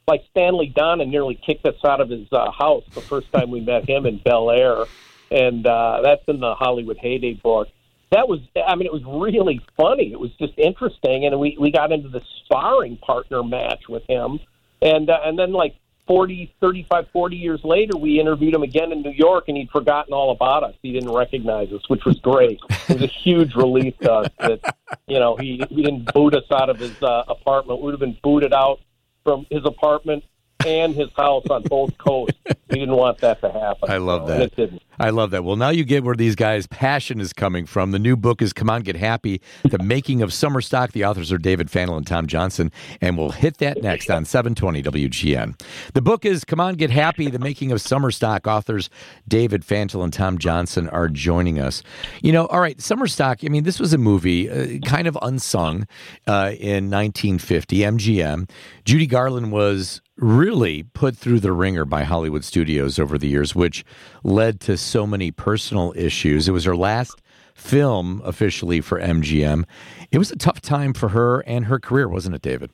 like 0.08 0.24
Stanley 0.32 0.72
Donen 0.76 1.10
nearly 1.10 1.36
kicked 1.36 1.66
us 1.66 1.76
out 1.86 2.02
of 2.02 2.10
his 2.10 2.28
uh, 2.32 2.52
house 2.52 2.84
the 2.94 3.02
first 3.02 3.32
time 3.32 3.52
we 3.52 3.62
met 3.62 3.88
him 3.88 4.06
in 4.06 4.18
Bel 4.18 4.52
Air, 4.52 4.86
and 5.32 5.66
uh, 5.66 6.02
that's 6.04 6.24
in 6.28 6.40
the 6.40 6.56
Hollywood 6.56 6.98
Heyday 6.98 7.36
book. 7.36 7.70
That 8.12 8.28
was, 8.28 8.42
I 8.56 8.76
mean, 8.76 8.86
it 8.86 8.94
was 8.94 9.04
really 9.06 9.60
funny. 9.76 10.12
It 10.12 10.20
was 10.20 10.32
just 10.34 10.54
interesting, 10.58 11.26
and 11.26 11.40
we 11.40 11.58
we 11.60 11.72
got 11.72 11.92
into 11.92 12.10
the 12.10 12.22
sparring 12.44 12.98
partner 12.98 13.44
match 13.44 13.88
with 13.88 14.04
him, 14.08 14.40
and 14.82 15.10
uh, 15.10 15.20
and 15.24 15.40
then 15.40 15.52
like 15.52 15.76
40, 16.06 16.54
35, 16.60 17.08
40 17.14 17.36
years 17.38 17.62
later, 17.64 17.98
we 17.98 18.20
interviewed 18.20 18.54
him 18.54 18.62
again 18.62 18.92
in 18.92 19.02
New 19.02 19.12
York, 19.12 19.46
and 19.48 19.56
he'd 19.56 19.72
forgotten 19.72 20.14
all 20.14 20.32
about 20.32 20.64
us. 20.64 20.76
He 20.84 20.92
didn't 20.92 21.14
recognize 21.14 21.72
us, 21.72 21.88
which 21.88 22.04
was 22.04 22.20
great. 22.20 22.60
It 22.90 22.96
was 22.96 23.04
a 23.04 23.08
huge 23.08 23.56
relief 23.56 23.98
to 24.00 24.12
us 24.12 24.28
that 24.40 24.76
you 25.08 25.18
know 25.18 25.38
he 25.38 25.64
he 25.70 25.82
didn't 25.82 26.14
boot 26.14 26.36
us 26.36 26.44
out 26.52 26.70
of 26.70 26.78
his 26.78 27.02
uh, 27.02 27.24
apartment. 27.28 27.82
We'd 27.82 27.92
have 27.92 28.02
been 28.02 28.18
booted 28.22 28.54
out 28.54 28.82
from 29.24 29.46
his 29.50 29.62
apartment 29.66 30.24
and 30.66 30.96
his 30.96 31.10
house 31.16 31.46
on 31.50 31.64
both 31.64 31.98
coasts. 31.98 32.38
He 32.70 32.80
didn't 32.80 32.96
want 32.96 33.20
that 33.20 33.40
to 33.42 33.52
happen. 33.52 33.90
I 33.90 33.98
love 33.98 34.28
so, 34.28 34.34
that. 34.34 34.42
It 34.42 34.56
didn't. 34.56 34.82
I 35.00 35.10
love 35.10 35.32
that. 35.32 35.44
Well, 35.44 35.56
now 35.56 35.70
you 35.70 35.84
get 35.84 36.04
where 36.04 36.16
these 36.16 36.36
guys' 36.36 36.68
passion 36.68 37.20
is 37.20 37.34
coming 37.34 37.66
from. 37.66 37.92
The 37.92 38.00
new 38.00 38.16
book 38.16 38.42
is 38.42 38.54
Come 38.54 38.70
On, 38.70 38.82
Get 38.82 38.96
Happy, 38.96 39.42
The 39.64 39.80
Making 39.80 40.22
of 40.22 40.32
Summer 40.32 40.62
Stock. 40.62 40.92
The 40.92 41.04
authors 41.04 41.32
are 41.32 41.40
David 41.40 41.68
Fantle 41.68 41.98
and 41.98 42.06
Tom 42.06 42.28
Johnson, 42.28 42.72
and 43.02 43.18
we'll 43.18 43.32
hit 43.32 43.58
that 43.58 43.82
next 43.82 44.10
on 44.12 44.24
720 44.24 44.84
WGN. 44.84 45.60
The 45.94 46.02
book 46.02 46.26
is 46.26 46.44
Come 46.44 46.60
On, 46.60 46.76
Get 46.76 46.92
Happy, 46.92 47.30
The 47.30 47.40
Making 47.40 47.72
of 47.72 47.82
Summer 47.82 48.12
Stock. 48.12 48.46
Authors 48.46 48.90
David 49.28 49.64
Fantle 49.64 50.04
and 50.04 50.14
Tom 50.14 50.38
Johnson 50.38 50.88
are 50.90 51.08
joining 51.08 51.60
us. 51.60 51.82
You 52.22 52.32
know, 52.32 52.46
all 52.48 52.60
right, 52.60 52.80
Summer 52.80 53.08
Stock, 53.08 53.40
I 53.44 53.50
mean, 53.50 53.64
this 53.64 53.80
was 53.80 53.94
a 53.94 53.98
movie 53.98 54.50
uh, 54.50 54.80
kind 54.86 55.08
of 55.08 55.18
unsung 55.24 55.88
uh, 56.28 56.54
in 56.60 56.90
1950, 56.92 57.78
MGM. 57.80 58.50
Judy 58.86 59.08
Garland 59.08 59.52
was 59.52 60.02
really 60.18 60.84
put 60.84 61.16
through 61.16 61.40
the 61.40 61.52
wringer 61.52 61.86
by 61.86 62.04
Hollywood 62.04 62.44
studios 62.44 63.00
over 63.00 63.18
the 63.18 63.28
years, 63.28 63.56
which 63.56 63.84
led 64.24 64.60
to 64.62 64.78
so 64.78 65.08
many 65.08 65.32
personal 65.32 65.94
issues. 65.96 66.48
It 66.48 66.52
was 66.52 66.66
her 66.66 66.76
last 66.76 67.22
film 67.56 68.22
officially 68.24 68.82
for 68.82 69.00
MGM. 69.00 69.66
It 70.12 70.18
was 70.18 70.32
a 70.32 70.36
tough 70.36 70.62
time 70.62 70.94
for 70.94 71.10
her 71.10 71.42
and 71.42 71.66
her 71.66 71.80
career, 71.80 72.08
wasn't 72.08 72.36
it, 72.36 72.42
David? 72.42 72.72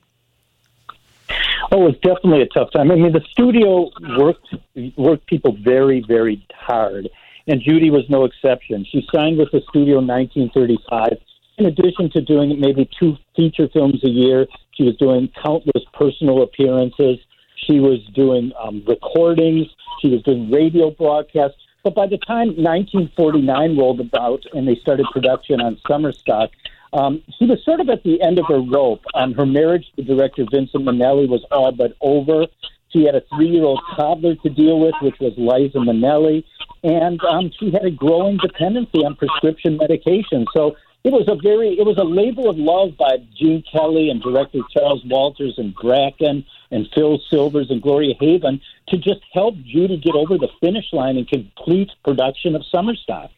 Oh, 1.72 1.86
it 1.86 1.92
was 1.92 1.98
definitely 2.02 2.42
a 2.42 2.46
tough 2.46 2.72
time. 2.72 2.90
I 2.90 2.96
mean, 2.96 3.12
the 3.12 3.24
studio 3.30 3.90
worked 4.18 4.54
worked 4.96 5.26
people 5.26 5.56
very, 5.62 6.04
very 6.06 6.44
hard, 6.52 7.08
and 7.46 7.60
Judy 7.60 7.90
was 7.90 8.04
no 8.08 8.24
exception. 8.24 8.84
She 8.90 9.06
signed 9.12 9.38
with 9.38 9.52
the 9.52 9.62
studio 9.68 9.98
in 9.98 10.06
1935. 10.06 11.18
In 11.58 11.66
addition 11.66 12.10
to 12.10 12.22
doing 12.22 12.58
maybe 12.58 12.88
two 12.98 13.16
feature 13.36 13.68
films 13.68 14.02
a 14.02 14.08
year, 14.08 14.46
she 14.72 14.82
was 14.82 14.96
doing 14.96 15.30
countless 15.40 15.84
personal 15.92 16.42
appearances. 16.42 17.18
She 17.66 17.80
was 17.80 18.00
doing 18.14 18.52
um, 18.58 18.82
recordings. 18.86 19.66
She 20.00 20.08
was 20.08 20.22
doing 20.22 20.50
radio 20.50 20.90
broadcasts. 20.90 21.58
But 21.82 21.94
by 21.94 22.06
the 22.06 22.18
time 22.18 22.48
1949 22.48 23.78
rolled 23.78 24.00
about 24.00 24.44
and 24.52 24.68
they 24.68 24.76
started 24.76 25.06
production 25.12 25.60
on 25.60 25.78
Summer 25.88 26.12
Stock, 26.12 26.50
um, 26.92 27.22
she 27.38 27.46
was 27.46 27.64
sort 27.64 27.80
of 27.80 27.88
at 27.88 28.02
the 28.02 28.20
end 28.20 28.38
of 28.38 28.46
her 28.48 28.60
rope. 28.60 29.02
Um, 29.14 29.34
her 29.34 29.46
marriage 29.46 29.86
to 29.96 30.02
director 30.02 30.44
Vincent 30.50 30.84
Minnelli 30.84 31.28
was 31.28 31.44
all 31.50 31.72
but 31.72 31.94
over. 32.00 32.46
She 32.88 33.04
had 33.04 33.14
a 33.14 33.22
three-year-old 33.34 33.80
toddler 33.94 34.34
to 34.34 34.50
deal 34.50 34.80
with, 34.80 34.94
which 35.00 35.18
was 35.20 35.32
Liza 35.36 35.78
Minnelli, 35.78 36.44
and 36.82 37.22
um, 37.24 37.52
she 37.58 37.70
had 37.70 37.84
a 37.84 37.90
growing 37.90 38.36
dependency 38.38 39.04
on 39.04 39.14
prescription 39.14 39.76
medication. 39.76 40.44
So 40.52 40.76
it 41.02 41.12
was 41.12 41.28
a 41.28 41.36
very, 41.36 41.78
it 41.78 41.86
was 41.86 41.96
a 41.96 42.04
labor 42.04 42.48
of 42.48 42.58
love 42.58 42.96
by 42.98 43.16
Gene 43.36 43.62
Kelly 43.70 44.10
and 44.10 44.20
director 44.20 44.58
Charles 44.70 45.02
Walters 45.06 45.54
and 45.56 45.74
Bracken 45.74 46.44
and 46.70 46.88
Phil 46.94 47.18
Silvers 47.30 47.70
and 47.70 47.80
Gloria 47.80 48.14
Haven 48.20 48.60
to 48.88 48.98
just 48.98 49.20
help 49.32 49.54
Judy 49.62 49.96
get 49.96 50.14
over 50.14 50.36
the 50.36 50.48
finish 50.60 50.92
line 50.92 51.16
and 51.16 51.26
complete 51.26 51.90
production 52.04 52.54
of 52.54 52.64
Summer 52.66 52.94
Stock. 52.94 53.30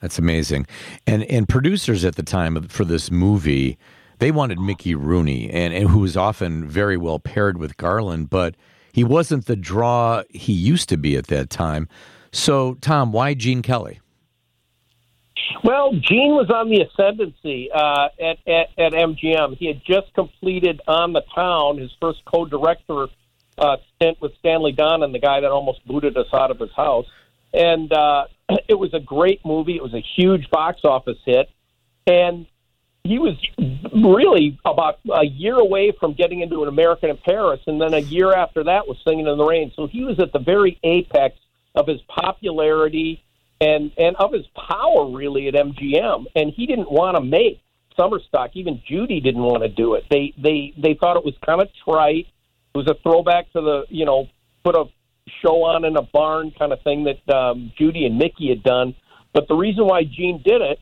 That's 0.00 0.18
amazing. 0.18 0.66
And 1.06 1.24
and 1.24 1.48
producers 1.48 2.04
at 2.04 2.16
the 2.16 2.22
time 2.22 2.60
for 2.68 2.84
this 2.84 3.10
movie, 3.10 3.78
they 4.18 4.30
wanted 4.30 4.58
Mickey 4.58 4.94
Rooney, 4.94 5.50
and, 5.50 5.72
and 5.72 5.88
who 5.88 6.00
was 6.00 6.16
often 6.16 6.66
very 6.66 6.96
well 6.96 7.18
paired 7.18 7.56
with 7.56 7.76
Garland, 7.78 8.28
but 8.28 8.56
he 8.92 9.04
wasn't 9.04 9.46
the 9.46 9.56
draw 9.56 10.22
he 10.30 10.52
used 10.52 10.88
to 10.90 10.96
be 10.96 11.16
at 11.16 11.28
that 11.28 11.50
time. 11.50 11.88
So, 12.32 12.74
Tom, 12.74 13.12
why 13.12 13.34
Gene 13.34 13.62
Kelly? 13.62 14.00
Well, 15.66 15.94
Gene 15.94 16.36
was 16.36 16.48
on 16.48 16.70
the 16.70 16.82
ascendancy 16.82 17.72
uh, 17.74 18.08
at, 18.20 18.38
at 18.46 18.68
at 18.78 18.92
MGM. 18.92 19.56
He 19.56 19.66
had 19.66 19.82
just 19.84 20.14
completed 20.14 20.80
on 20.86 21.12
the 21.12 21.22
town 21.34 21.78
his 21.78 21.90
first 22.00 22.24
co-director 22.24 23.08
uh, 23.58 23.78
stint 23.96 24.20
with 24.20 24.30
Stanley 24.38 24.72
Donen, 24.72 25.10
the 25.10 25.18
guy 25.18 25.40
that 25.40 25.50
almost 25.50 25.84
booted 25.84 26.16
us 26.16 26.28
out 26.32 26.52
of 26.52 26.60
his 26.60 26.70
house. 26.76 27.06
And 27.52 27.92
uh, 27.92 28.26
it 28.68 28.78
was 28.78 28.94
a 28.94 29.00
great 29.00 29.44
movie. 29.44 29.74
It 29.74 29.82
was 29.82 29.92
a 29.92 30.04
huge 30.14 30.48
box 30.50 30.82
office 30.84 31.18
hit, 31.26 31.50
and 32.06 32.46
he 33.02 33.18
was 33.18 33.34
really 33.92 34.60
about 34.64 35.00
a 35.12 35.24
year 35.24 35.56
away 35.56 35.92
from 35.98 36.12
getting 36.12 36.42
into 36.42 36.62
an 36.62 36.68
American 36.68 37.10
in 37.10 37.16
Paris, 37.16 37.58
and 37.66 37.80
then 37.80 37.92
a 37.92 37.98
year 37.98 38.32
after 38.32 38.62
that 38.62 38.86
was 38.86 38.98
Singing 39.02 39.26
in 39.26 39.36
the 39.36 39.44
Rain. 39.44 39.72
So 39.74 39.88
he 39.88 40.04
was 40.04 40.20
at 40.20 40.32
the 40.32 40.38
very 40.38 40.78
apex 40.84 41.34
of 41.74 41.88
his 41.88 42.00
popularity 42.02 43.24
and 43.60 43.92
and 43.96 44.16
of 44.16 44.32
his 44.32 44.46
power 44.68 45.10
really 45.10 45.48
at 45.48 45.54
MGM, 45.54 46.26
and 46.34 46.52
he 46.54 46.66
didn't 46.66 46.90
want 46.90 47.16
to 47.16 47.22
make 47.22 47.60
summer 47.96 48.20
stock. 48.28 48.50
Even 48.54 48.82
Judy 48.86 49.20
didn't 49.20 49.42
want 49.42 49.62
to 49.62 49.68
do 49.68 49.94
it. 49.94 50.04
They 50.10 50.34
they 50.36 50.74
they 50.76 50.94
thought 50.94 51.16
it 51.16 51.24
was 51.24 51.34
kind 51.44 51.60
of 51.60 51.68
trite. 51.84 52.26
It 52.74 52.78
was 52.78 52.88
a 52.88 52.94
throwback 53.02 53.52
to 53.52 53.60
the 53.60 53.84
you 53.88 54.04
know 54.04 54.28
put 54.64 54.74
a 54.74 54.84
show 55.42 55.64
on 55.64 55.84
in 55.84 55.96
a 55.96 56.02
barn 56.02 56.52
kind 56.58 56.72
of 56.72 56.82
thing 56.82 57.04
that 57.04 57.34
um, 57.34 57.72
Judy 57.78 58.06
and 58.06 58.18
Mickey 58.18 58.48
had 58.48 58.62
done. 58.62 58.94
But 59.32 59.48
the 59.48 59.54
reason 59.54 59.86
why 59.86 60.04
Gene 60.04 60.42
did 60.44 60.62
it 60.62 60.80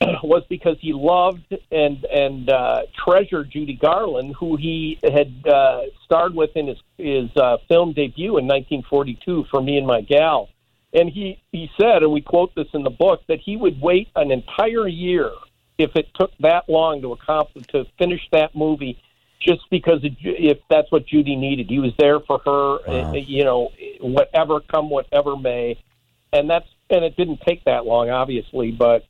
was 0.22 0.44
because 0.48 0.76
he 0.80 0.92
loved 0.92 1.54
and 1.70 2.04
and 2.04 2.50
uh, 2.50 2.82
treasured 3.04 3.50
Judy 3.50 3.78
Garland, 3.80 4.34
who 4.38 4.56
he 4.56 4.98
had 5.02 5.32
uh, 5.46 5.82
starred 6.04 6.34
with 6.34 6.50
in 6.54 6.68
his 6.68 6.78
his 6.98 7.30
uh, 7.36 7.56
film 7.68 7.92
debut 7.92 8.38
in 8.38 8.46
1942 8.46 9.46
for 9.50 9.62
Me 9.62 9.78
and 9.78 9.86
My 9.86 10.02
Gal. 10.02 10.48
And 10.92 11.10
he 11.10 11.42
he 11.52 11.70
said, 11.78 12.02
and 12.02 12.12
we 12.12 12.20
quote 12.20 12.54
this 12.54 12.68
in 12.72 12.82
the 12.82 12.90
book, 12.90 13.22
that 13.28 13.40
he 13.40 13.56
would 13.56 13.80
wait 13.80 14.08
an 14.16 14.30
entire 14.30 14.88
year 14.88 15.30
if 15.78 15.94
it 15.94 16.08
took 16.14 16.30
that 16.40 16.68
long 16.68 17.02
to 17.02 17.12
accomplish 17.12 17.66
to 17.68 17.84
finish 17.98 18.22
that 18.32 18.54
movie, 18.54 18.98
just 19.40 19.68
because 19.70 20.02
it, 20.04 20.14
if 20.22 20.58
that's 20.70 20.90
what 20.90 21.06
Judy 21.06 21.36
needed, 21.36 21.68
he 21.68 21.78
was 21.78 21.92
there 21.98 22.20
for 22.20 22.38
her. 22.44 22.78
Wow. 22.90 23.10
uh, 23.10 23.12
You 23.12 23.44
know, 23.44 23.72
whatever 24.00 24.60
come 24.60 24.88
whatever 24.88 25.36
may, 25.36 25.78
and 26.32 26.48
that's 26.48 26.68
and 26.88 27.04
it 27.04 27.16
didn't 27.16 27.40
take 27.46 27.64
that 27.64 27.84
long, 27.84 28.10
obviously, 28.10 28.70
but 28.70 29.04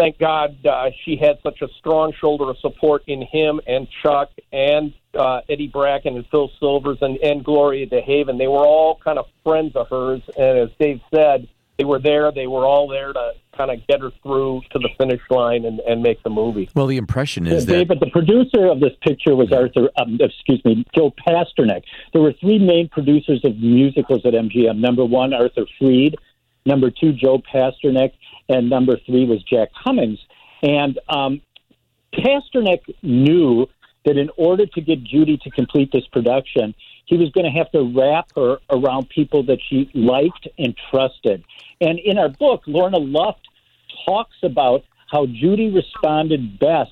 thank 0.00 0.18
God 0.18 0.64
uh, 0.66 0.90
she 1.04 1.16
had 1.16 1.38
such 1.42 1.60
a 1.60 1.68
strong 1.78 2.12
shoulder 2.18 2.48
of 2.48 2.58
support 2.58 3.02
in 3.06 3.22
him 3.22 3.60
and 3.66 3.86
Chuck 4.02 4.30
and 4.52 4.94
uh, 5.14 5.42
Eddie 5.48 5.68
Bracken 5.68 6.16
and 6.16 6.26
Phil 6.30 6.50
Silvers 6.58 6.98
and, 7.02 7.18
and 7.18 7.44
Gloria 7.44 7.86
DeHaven. 7.86 8.38
They 8.38 8.46
were 8.46 8.64
all 8.64 8.98
kind 9.04 9.18
of 9.18 9.26
friends 9.44 9.76
of 9.76 9.88
hers, 9.88 10.22
and 10.38 10.58
as 10.58 10.70
Dave 10.78 11.00
said, 11.14 11.48
they 11.76 11.84
were 11.84 11.98
there. 11.98 12.32
They 12.32 12.46
were 12.46 12.64
all 12.64 12.88
there 12.88 13.12
to 13.12 13.32
kind 13.56 13.70
of 13.70 13.86
get 13.86 14.00
her 14.00 14.10
through 14.22 14.62
to 14.70 14.78
the 14.78 14.88
finish 14.98 15.20
line 15.28 15.64
and, 15.64 15.80
and 15.80 16.02
make 16.02 16.22
the 16.22 16.30
movie. 16.30 16.70
Well, 16.74 16.86
the 16.86 16.96
impression 16.96 17.46
is 17.46 17.66
that 17.66 17.72
David, 17.72 18.00
the 18.00 18.10
producer 18.10 18.66
of 18.66 18.80
this 18.80 18.92
picture 19.02 19.34
was 19.34 19.52
Arthur, 19.52 19.90
um, 19.96 20.18
excuse 20.20 20.64
me, 20.64 20.84
Joe 20.94 21.12
Pasternak. 21.26 21.82
There 22.12 22.22
were 22.22 22.32
three 22.40 22.58
main 22.58 22.88
producers 22.88 23.44
of 23.44 23.58
musicals 23.58 24.24
at 24.24 24.32
MGM. 24.32 24.78
Number 24.78 25.04
one, 25.04 25.34
Arthur 25.34 25.66
Freed. 25.78 26.16
Number 26.66 26.90
two, 26.90 27.12
Joe 27.12 27.42
Pasternak. 27.52 28.12
And 28.50 28.68
number 28.68 28.96
three 29.06 29.26
was 29.26 29.42
Jack 29.44 29.68
Cummings. 29.84 30.18
And 30.62 30.98
um, 31.08 31.40
Pasternak 32.12 32.80
knew 33.02 33.68
that 34.04 34.16
in 34.16 34.28
order 34.36 34.66
to 34.66 34.80
get 34.80 35.04
Judy 35.04 35.36
to 35.44 35.50
complete 35.50 35.92
this 35.92 36.06
production, 36.08 36.74
he 37.06 37.16
was 37.16 37.30
going 37.30 37.44
to 37.44 37.56
have 37.56 37.70
to 37.70 37.82
wrap 37.96 38.26
her 38.34 38.58
around 38.70 39.08
people 39.08 39.44
that 39.44 39.58
she 39.68 39.88
liked 39.94 40.48
and 40.58 40.74
trusted. 40.90 41.44
And 41.80 41.98
in 42.00 42.18
our 42.18 42.28
book, 42.28 42.62
Lorna 42.66 42.98
Luft 42.98 43.46
talks 44.04 44.36
about 44.42 44.84
how 45.10 45.26
Judy 45.26 45.70
responded 45.70 46.58
best 46.58 46.90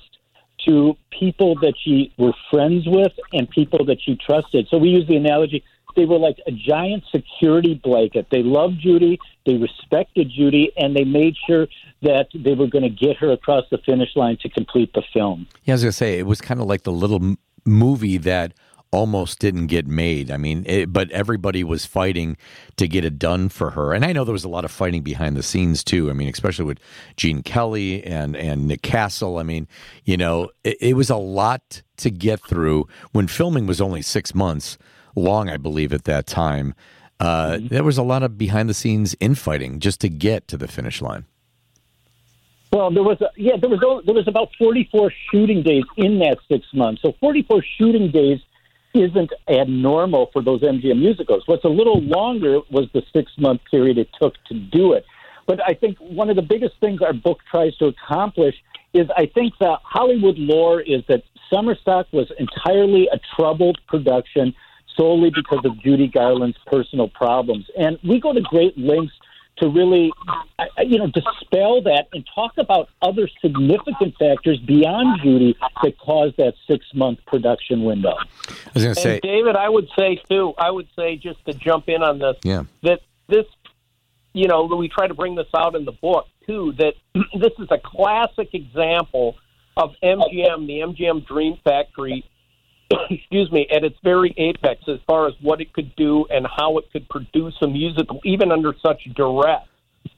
to 0.65 0.95
people 1.17 1.55
that 1.55 1.73
she 1.83 2.13
were 2.17 2.33
friends 2.51 2.83
with 2.85 3.13
and 3.33 3.49
people 3.49 3.85
that 3.85 3.97
she 4.01 4.15
trusted. 4.15 4.67
So 4.69 4.77
we 4.77 4.89
use 4.89 5.07
the 5.07 5.15
analogy 5.15 5.63
they 5.95 6.05
were 6.05 6.17
like 6.17 6.37
a 6.47 6.51
giant 6.51 7.03
security 7.11 7.79
blanket. 7.81 8.27
They 8.31 8.43
loved 8.43 8.79
Judy, 8.79 9.19
they 9.45 9.55
respected 9.55 10.31
Judy, 10.35 10.71
and 10.77 10.95
they 10.95 11.03
made 11.03 11.35
sure 11.47 11.67
that 12.01 12.27
they 12.33 12.53
were 12.53 12.67
going 12.67 12.83
to 12.83 12.89
get 12.89 13.17
her 13.17 13.31
across 13.31 13.65
the 13.71 13.77
finish 13.79 14.15
line 14.15 14.37
to 14.41 14.49
complete 14.49 14.93
the 14.93 15.03
film. 15.13 15.47
Yeah, 15.63 15.73
I 15.73 15.75
was 15.75 15.83
going 15.83 15.91
to 15.91 15.97
say 15.97 16.19
it 16.19 16.25
was 16.25 16.41
kind 16.41 16.59
of 16.59 16.67
like 16.67 16.83
the 16.83 16.91
little 16.91 17.21
m- 17.21 17.37
movie 17.65 18.17
that 18.17 18.53
almost 18.91 19.39
didn't 19.39 19.67
get 19.67 19.85
made. 19.85 20.31
I 20.31 20.37
mean, 20.37 20.63
it, 20.65 20.91
but 20.91 21.11
everybody 21.11 21.63
was 21.63 21.85
fighting 21.85 22.37
to 22.77 22.87
get 22.87 23.05
it 23.05 23.19
done 23.19 23.49
for 23.49 23.71
her. 23.71 23.93
And 23.93 24.03
I 24.03 24.13
know 24.13 24.23
there 24.23 24.33
was 24.33 24.43
a 24.43 24.49
lot 24.49 24.65
of 24.65 24.71
fighting 24.71 25.03
behind 25.03 25.35
the 25.35 25.43
scenes 25.43 25.83
too. 25.83 26.09
I 26.09 26.13
mean, 26.13 26.27
especially 26.27 26.65
with 26.65 26.79
Gene 27.15 27.43
Kelly 27.43 28.03
and 28.03 28.35
and 28.35 28.67
Nick 28.67 28.81
Castle. 28.81 29.37
I 29.37 29.43
mean, 29.43 29.67
you 30.05 30.17
know, 30.17 30.49
it, 30.63 30.77
it 30.81 30.93
was 30.95 31.09
a 31.09 31.17
lot 31.17 31.83
to 31.97 32.09
get 32.09 32.39
through 32.39 32.87
when 33.11 33.27
filming 33.27 33.67
was 33.67 33.79
only 33.79 34.01
six 34.01 34.33
months 34.33 34.77
long, 35.15 35.49
I 35.49 35.57
believe, 35.57 35.93
at 35.93 36.03
that 36.05 36.27
time. 36.27 36.73
Uh, 37.19 37.51
mm-hmm. 37.51 37.67
There 37.67 37.83
was 37.83 37.97
a 37.97 38.03
lot 38.03 38.23
of 38.23 38.37
behind 38.37 38.69
the 38.69 38.73
scenes 38.73 39.15
infighting 39.19 39.79
just 39.79 39.99
to 40.01 40.09
get 40.09 40.47
to 40.49 40.57
the 40.57 40.67
finish 40.67 41.01
line. 41.01 41.25
Well, 42.71 42.91
there 42.91 43.03
was 43.03 43.19
a, 43.21 43.29
yeah, 43.35 43.57
there 43.57 43.69
was 43.69 44.03
there 44.05 44.13
was 44.13 44.27
about 44.27 44.49
44 44.57 45.11
shooting 45.31 45.63
days 45.63 45.83
in 45.97 46.19
that 46.19 46.37
six 46.47 46.67
months. 46.73 47.01
So 47.01 47.13
44 47.19 47.63
shooting 47.77 48.11
days 48.11 48.39
isn't 48.93 49.31
abnormal 49.47 50.29
for 50.31 50.41
those 50.41 50.61
MGM 50.61 50.99
musicals. 50.99 51.43
What's 51.45 51.63
a 51.63 51.69
little 51.69 52.01
longer 52.01 52.59
was 52.69 52.87
the 52.93 53.03
six 53.13 53.31
month 53.37 53.61
period 53.69 53.97
it 53.97 54.09
took 54.19 54.35
to 54.45 54.53
do 54.53 54.93
it. 54.93 55.05
But 55.47 55.61
I 55.65 55.73
think 55.73 55.97
one 55.97 56.29
of 56.29 56.35
the 56.35 56.43
biggest 56.43 56.75
things 56.79 57.01
our 57.01 57.13
book 57.13 57.39
tries 57.49 57.75
to 57.77 57.85
accomplish 57.85 58.55
is 58.93 59.07
I 59.15 59.25
think 59.25 59.53
the 59.59 59.77
Hollywood 59.83 60.37
lore 60.37 60.81
is 60.81 61.03
that 61.07 61.23
Summer 61.51 61.75
Stock 61.75 62.07
was 62.11 62.31
entirely 62.37 63.07
a 63.11 63.19
troubled 63.35 63.79
production 63.87 64.53
solely 64.99 65.31
because 65.33 65.63
of 65.63 65.79
Judy 65.81 66.07
Garland's 66.07 66.57
personal 66.67 67.07
problems. 67.07 67.65
And 67.77 67.97
we 68.03 68.19
go 68.19 68.33
to 68.33 68.41
great 68.41 68.77
lengths 68.77 69.13
to 69.57 69.69
really, 69.69 70.11
you 70.79 70.97
know, 70.97 71.07
dispel 71.07 71.81
that 71.83 72.07
and 72.13 72.25
talk 72.33 72.53
about 72.57 72.89
other 73.01 73.29
significant 73.41 74.15
factors 74.17 74.59
beyond 74.59 75.21
Judy 75.21 75.55
that 75.83 75.97
caused 75.97 76.37
that 76.37 76.53
six 76.67 76.85
month 76.93 77.19
production 77.27 77.83
window. 77.83 78.15
I 78.17 78.55
was 78.73 78.83
going 78.83 78.95
to 78.95 79.01
say, 79.01 79.19
David, 79.21 79.55
I 79.55 79.69
would 79.69 79.89
say 79.97 80.21
too. 80.29 80.53
I 80.57 80.71
would 80.71 80.87
say 80.95 81.17
just 81.17 81.43
to 81.45 81.53
jump 81.53 81.87
in 81.87 82.03
on 82.03 82.19
this, 82.19 82.37
yeah. 82.43 82.63
that 82.83 83.01
this, 83.27 83.45
you 84.33 84.47
know, 84.47 84.63
we 84.65 84.87
try 84.89 85.07
to 85.07 85.13
bring 85.13 85.35
this 85.35 85.47
out 85.55 85.75
in 85.75 85.85
the 85.85 85.91
book 85.91 86.27
too. 86.45 86.73
That 86.77 86.93
this 87.39 87.53
is 87.59 87.67
a 87.69 87.79
classic 87.83 88.53
example 88.53 89.35
of 89.75 89.91
MGM, 90.03 90.67
the 90.67 90.79
MGM 90.79 91.25
Dream 91.25 91.57
Factory 91.63 92.25
excuse 93.09 93.51
me, 93.51 93.67
at 93.73 93.83
its 93.83 93.97
very 94.03 94.33
apex 94.37 94.81
as 94.87 94.99
far 95.05 95.27
as 95.27 95.33
what 95.41 95.61
it 95.61 95.73
could 95.73 95.95
do 95.95 96.25
and 96.29 96.45
how 96.47 96.77
it 96.77 96.85
could 96.91 97.07
produce 97.09 97.55
a 97.61 97.67
musical, 97.67 98.19
even 98.23 98.51
under 98.51 98.73
such 98.81 99.03
duress, 99.15 99.65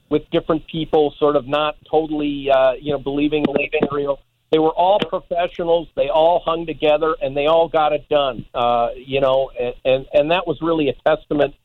with 0.10 0.30
different 0.32 0.66
people 0.68 1.14
sort 1.18 1.36
of 1.36 1.48
not 1.48 1.76
totally, 1.90 2.50
uh, 2.50 2.74
you 2.74 2.92
know, 2.92 3.00
believing 3.00 3.44
the 3.44 3.54
material. 3.54 4.20
They 4.52 4.60
were 4.60 4.72
all 4.72 5.00
professionals. 5.00 5.88
They 5.96 6.10
all 6.10 6.42
hung 6.46 6.66
together, 6.66 7.16
and 7.22 7.36
they 7.36 7.48
all 7.48 7.70
got 7.70 7.94
it 7.94 8.08
done. 8.10 8.46
Uh, 8.54 8.90
you 8.96 9.22
know, 9.22 9.50
and, 9.58 9.74
and 9.86 10.06
and 10.14 10.32
that 10.32 10.46
was 10.46 10.58
really 10.62 10.90
a 10.90 10.94
testament 11.08 11.56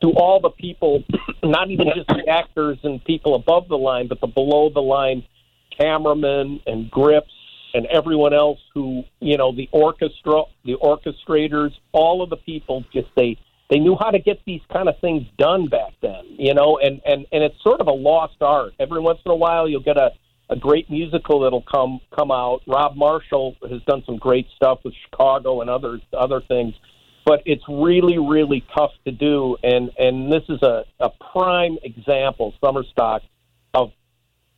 to 0.00 0.08
all 0.12 0.40
the 0.40 0.50
people, 0.50 1.04
not 1.42 1.70
even 1.70 1.88
just 1.94 2.08
the 2.08 2.26
actors 2.28 2.78
and 2.82 3.04
people 3.04 3.34
above 3.34 3.68
the 3.68 3.76
line, 3.76 4.08
but 4.08 4.20
the 4.20 4.26
below 4.26 4.70
the 4.70 4.80
line 4.80 5.22
cameramen 5.78 6.60
and 6.66 6.90
grips 6.90 7.32
and 7.74 7.86
everyone 7.86 8.32
else 8.34 8.58
who 8.74 9.02
you 9.20 9.36
know 9.36 9.54
the 9.54 9.68
orchestra 9.72 10.42
the 10.64 10.74
orchestrators 10.76 11.72
all 11.92 12.22
of 12.22 12.30
the 12.30 12.36
people 12.36 12.84
just 12.92 13.08
they 13.16 13.36
they 13.70 13.78
knew 13.78 13.96
how 13.98 14.10
to 14.10 14.18
get 14.18 14.40
these 14.44 14.60
kind 14.72 14.88
of 14.88 14.98
things 15.00 15.22
done 15.38 15.66
back 15.68 15.92
then 16.02 16.24
you 16.28 16.54
know 16.54 16.78
and 16.78 17.00
and 17.06 17.26
and 17.32 17.42
it's 17.42 17.60
sort 17.62 17.80
of 17.80 17.86
a 17.86 17.92
lost 17.92 18.36
art. 18.40 18.72
Every 18.80 19.00
once 19.00 19.20
in 19.24 19.32
a 19.32 19.36
while 19.36 19.68
you'll 19.68 19.80
get 19.82 19.96
a 19.96 20.10
a 20.48 20.56
great 20.56 20.90
musical 20.90 21.40
that'll 21.40 21.62
come 21.62 22.00
come 22.16 22.32
out. 22.32 22.62
Rob 22.66 22.96
marshall 22.96 23.56
has 23.70 23.80
done 23.82 24.02
some 24.04 24.16
great 24.16 24.48
stuff 24.56 24.80
with 24.84 24.94
chicago 25.04 25.60
and 25.60 25.70
other 25.70 26.00
other 26.12 26.40
things 26.40 26.74
but 27.24 27.42
it's 27.46 27.62
really 27.68 28.18
really 28.18 28.64
tough 28.74 28.92
to 29.04 29.12
do 29.12 29.56
and 29.62 29.90
and 29.98 30.32
this 30.32 30.42
is 30.48 30.62
a 30.62 30.84
a 31.00 31.10
prime 31.32 31.78
example 31.82 32.54
summer 32.62 32.82
stock 32.84 33.22
of 33.74 33.92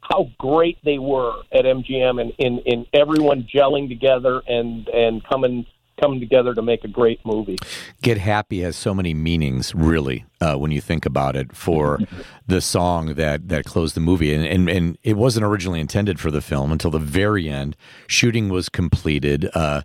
how 0.02 0.30
great 0.38 0.78
they 0.84 0.98
were 0.98 1.34
at 1.52 1.64
MGM 1.64 2.20
and 2.20 2.32
in, 2.38 2.58
in 2.66 2.86
everyone 2.92 3.44
gelling 3.44 3.88
together 3.88 4.42
and 4.46 4.88
and 4.88 5.24
coming 5.24 5.66
coming 6.00 6.20
together 6.20 6.54
to 6.54 6.62
make 6.62 6.84
a 6.84 6.88
great 6.88 7.20
movie. 7.24 7.56
Get 8.02 8.18
Happy 8.18 8.60
has 8.60 8.76
so 8.76 8.92
many 8.92 9.14
meanings, 9.14 9.74
really, 9.74 10.24
uh, 10.40 10.56
when 10.56 10.72
you 10.72 10.80
think 10.80 11.06
about 11.06 11.36
it, 11.36 11.54
for 11.54 11.98
the 12.46 12.60
song 12.60 13.14
that, 13.14 13.48
that 13.48 13.64
closed 13.64 13.94
the 13.94 14.00
movie. 14.00 14.34
And, 14.34 14.44
and, 14.44 14.68
and 14.68 14.98
it 15.04 15.16
wasn't 15.16 15.44
originally 15.44 15.80
intended 15.80 16.18
for 16.18 16.30
the 16.30 16.40
film 16.40 16.72
until 16.72 16.90
the 16.90 16.98
very 16.98 17.48
end. 17.48 17.76
Shooting 18.08 18.48
was 18.48 18.68
completed. 18.68 19.48
Uh, 19.54 19.82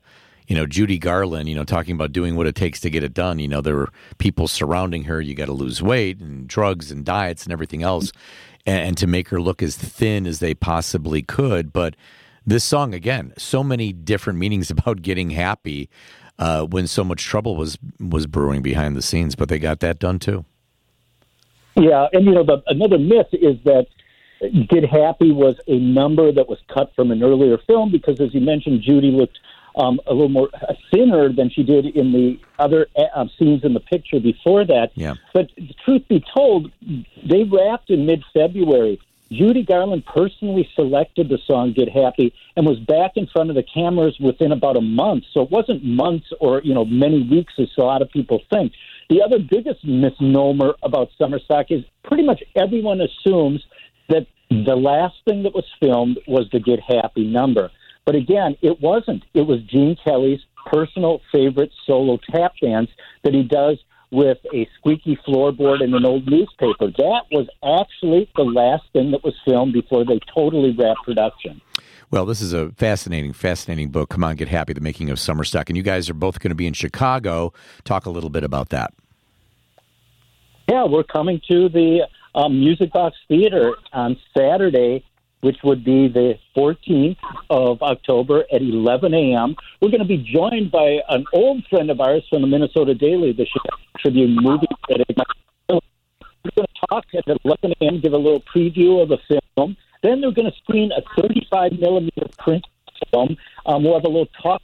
you 0.48 0.56
know, 0.56 0.66
Judy 0.66 0.98
Garland, 0.98 1.50
you 1.50 1.56
know, 1.56 1.66
talking 1.66 1.94
about 1.94 2.14
doing 2.14 2.36
what 2.36 2.48
it 2.48 2.56
takes 2.56 2.80
to 2.80 2.90
get 2.90 3.04
it 3.04 3.14
done. 3.14 3.38
You 3.38 3.50
know, 3.50 3.62
there 3.62 3.76
were 3.76 3.90
people 4.18 4.48
surrounding 4.48 5.04
her. 5.04 5.20
You 5.20 5.36
got 5.36 5.46
to 5.46 5.54
lose 5.54 5.84
weight 5.84 6.20
and 6.20 6.48
drugs 6.48 6.90
and 6.90 7.04
diets 7.04 7.44
and 7.44 7.52
everything 7.52 7.84
else 7.84 8.12
and, 8.68 8.90
and 8.90 8.98
to 8.98 9.08
make 9.08 9.30
her 9.30 9.42
look 9.42 9.64
as 9.64 9.76
thin 9.76 10.28
as 10.28 10.40
they 10.40 10.54
possibly 10.54 11.24
could. 11.24 11.74
But 11.74 11.96
this 12.46 12.64
song, 12.64 12.94
again, 12.94 13.34
so 13.38 13.64
many 13.64 13.94
different 13.94 14.38
meanings 14.38 14.70
about 14.72 15.02
getting 15.02 15.32
happy 15.32 15.90
uh, 16.38 16.66
when 16.66 16.86
so 16.86 17.04
much 17.04 17.24
trouble 17.24 17.56
was 17.56 17.80
was 18.00 18.28
brewing 18.28 18.62
behind 18.62 18.96
the 18.96 19.02
scenes. 19.02 19.36
But 19.36 19.50
they 19.50 19.58
got 19.58 19.80
that 19.80 19.98
done 19.98 20.20
too. 20.20 20.46
Yeah, 21.76 22.08
and 22.12 22.26
you 22.26 22.32
know, 22.32 22.44
the, 22.44 22.62
another 22.68 22.98
myth 22.98 23.28
is 23.34 23.58
that 23.64 23.86
Get 24.70 24.84
Happy 24.84 25.32
was 25.32 25.56
a 25.68 25.78
number 25.80 26.32
that 26.32 26.48
was 26.48 26.60
cut 26.74 26.92
from 26.96 27.12
an 27.12 27.24
earlier 27.24 27.58
film 27.68 27.92
because, 27.92 28.20
as 28.20 28.34
you 28.34 28.42
mentioned, 28.42 28.82
Judy 28.82 29.12
looked 29.12 29.40
um, 29.78 30.00
a 30.08 30.14
little 30.14 30.30
more 30.30 30.50
uh, 30.54 30.74
thinner 30.92 31.32
than 31.32 31.50
she 31.50 31.64
did 31.64 31.86
in 31.86 32.12
the 32.12 32.40
other 32.60 32.88
uh, 32.98 33.26
scenes 33.38 33.64
in 33.64 33.74
the 33.74 33.80
picture 33.80 34.20
before 34.20 34.66
that. 34.66 34.90
Yeah. 34.96 35.14
But 35.34 35.52
truth 35.86 36.04
be 36.10 36.24
told, 36.36 36.72
they 37.24 37.44
wrapped 37.44 37.90
in 37.90 38.06
mid 38.06 38.24
February. 38.34 39.00
Judy 39.32 39.64
Garland 39.64 40.06
personally 40.06 40.70
selected 40.74 41.30
the 41.30 41.38
song 41.46 41.74
"Get 41.74 41.90
Happy" 41.90 42.34
and 42.56 42.66
was 42.66 42.80
back 42.80 43.12
in 43.16 43.28
front 43.28 43.50
of 43.50 43.56
the 43.56 43.64
cameras 43.64 44.18
within 44.20 44.52
about 44.52 44.78
a 44.78 44.82
month. 44.82 45.26
So 45.34 45.42
it 45.42 45.52
wasn't 45.52 45.84
months 45.84 46.28
or 46.40 46.62
you 46.64 46.74
know 46.74 46.86
many 46.86 47.28
weeks, 47.30 47.54
as 47.60 47.68
a 47.78 47.82
lot 47.82 48.02
of 48.02 48.10
people 48.10 48.42
think. 48.50 48.74
The 49.10 49.22
other 49.22 49.40
biggest 49.40 49.86
misnomer 49.86 50.76
about 50.82 51.10
Summer 51.18 51.40
Stock 51.40 51.68
is 51.70 51.84
pretty 52.04 52.24
much 52.24 52.42
everyone 52.56 53.02
assumes 53.02 53.64
that 54.10 54.28
the 54.50 54.76
last 54.76 55.16
thing 55.26 55.44
that 55.44 55.54
was 55.54 55.66
filmed 55.80 56.20
was 56.28 56.50
the 56.52 56.60
"Get 56.60 56.80
Happy" 56.80 57.26
number. 57.26 57.70
But 58.08 58.16
again, 58.16 58.56
it 58.62 58.80
wasn't. 58.80 59.24
It 59.34 59.42
was 59.42 59.62
Gene 59.64 59.98
Kelly's 60.02 60.40
personal 60.66 61.20
favorite 61.30 61.72
solo 61.86 62.18
tap 62.32 62.54
dance 62.62 62.90
that 63.24 63.34
he 63.34 63.44
does 63.44 63.80
with 64.12 64.38
a 64.54 64.66
squeaky 64.78 65.20
floorboard 65.28 65.84
and 65.84 65.94
an 65.94 66.06
old 66.06 66.26
newspaper. 66.26 66.88
That 66.88 67.24
was 67.32 67.50
actually 67.62 68.32
the 68.38 68.44
last 68.44 68.84
thing 68.94 69.12
that 69.12 69.26
was 69.26 69.34
filmed 69.44 69.74
before 69.74 70.06
they 70.06 70.22
totally 70.34 70.72
wrapped 70.72 71.04
production. 71.04 71.60
Well, 72.10 72.26
this 72.26 72.40
is 72.40 72.54
a 72.54 72.72
fascinating, 72.78 73.34
fascinating 73.34 73.90
book. 73.90 74.08
Come 74.08 74.24
on, 74.24 74.38
get 74.38 74.48
happy. 74.48 74.72
The 74.72 74.80
making 74.80 75.10
of 75.10 75.20
Summer 75.20 75.44
Stock, 75.44 75.70
and 75.70 75.76
you 75.76 75.84
guys 75.84 76.10
are 76.10 76.14
both 76.14 76.40
going 76.40 76.52
to 76.52 76.56
be 76.56 76.66
in 76.66 76.72
Chicago. 76.72 77.52
Talk 77.84 78.06
a 78.06 78.10
little 78.10 78.30
bit 78.30 78.46
about 78.46 78.70
that. 78.70 78.94
Yeah, 80.70 80.86
we're 80.86 81.04
coming 81.04 81.42
to 81.50 81.68
the 81.68 82.08
um, 82.36 82.58
Music 82.58 82.94
Box 82.94 83.18
Theater 83.28 83.76
on 83.92 84.16
Saturday 84.38 85.04
which 85.42 85.58
would 85.64 85.84
be 85.84 86.08
the 86.08 86.34
14th 86.56 87.18
of 87.50 87.82
October 87.82 88.44
at 88.52 88.62
11 88.62 89.14
a.m. 89.14 89.56
We're 89.82 89.90
going 89.90 90.02
to 90.02 90.08
be 90.08 90.18
joined 90.18 90.72
by 90.72 91.00
an 91.10 91.26
old 91.34 91.64
friend 91.70 91.92
of 91.92 92.00
ours 92.00 92.24
from 92.30 92.42
the 92.42 92.48
Minnesota 92.48 92.94
Daily, 92.94 93.34
the 93.34 93.46
Chicago 93.46 93.84
Tribune 94.00 94.36
movie 94.36 94.68
critic. 94.84 95.08
We're 95.70 95.80
going 96.56 96.68
to 96.68 96.88
talk 96.90 97.06
at 97.14 97.24
11 97.44 97.74
a.m., 97.82 98.02
give 98.02 98.14
a 98.14 98.18
little 98.18 98.44
preview 98.54 99.02
of 99.02 99.10
the 99.10 99.18
film. 99.56 99.76
Then 100.02 100.22
they're 100.22 100.32
going 100.32 100.50
to 100.50 100.58
screen 100.58 100.92
a 100.92 101.02
35 101.22 101.74
millimeter 101.74 102.28
print 102.40 102.66
film. 103.12 103.36
Um, 103.66 103.84
we'll 103.84 103.96
have 103.96 104.06
a 104.06 104.10
little 104.10 104.30
talk 104.42 104.62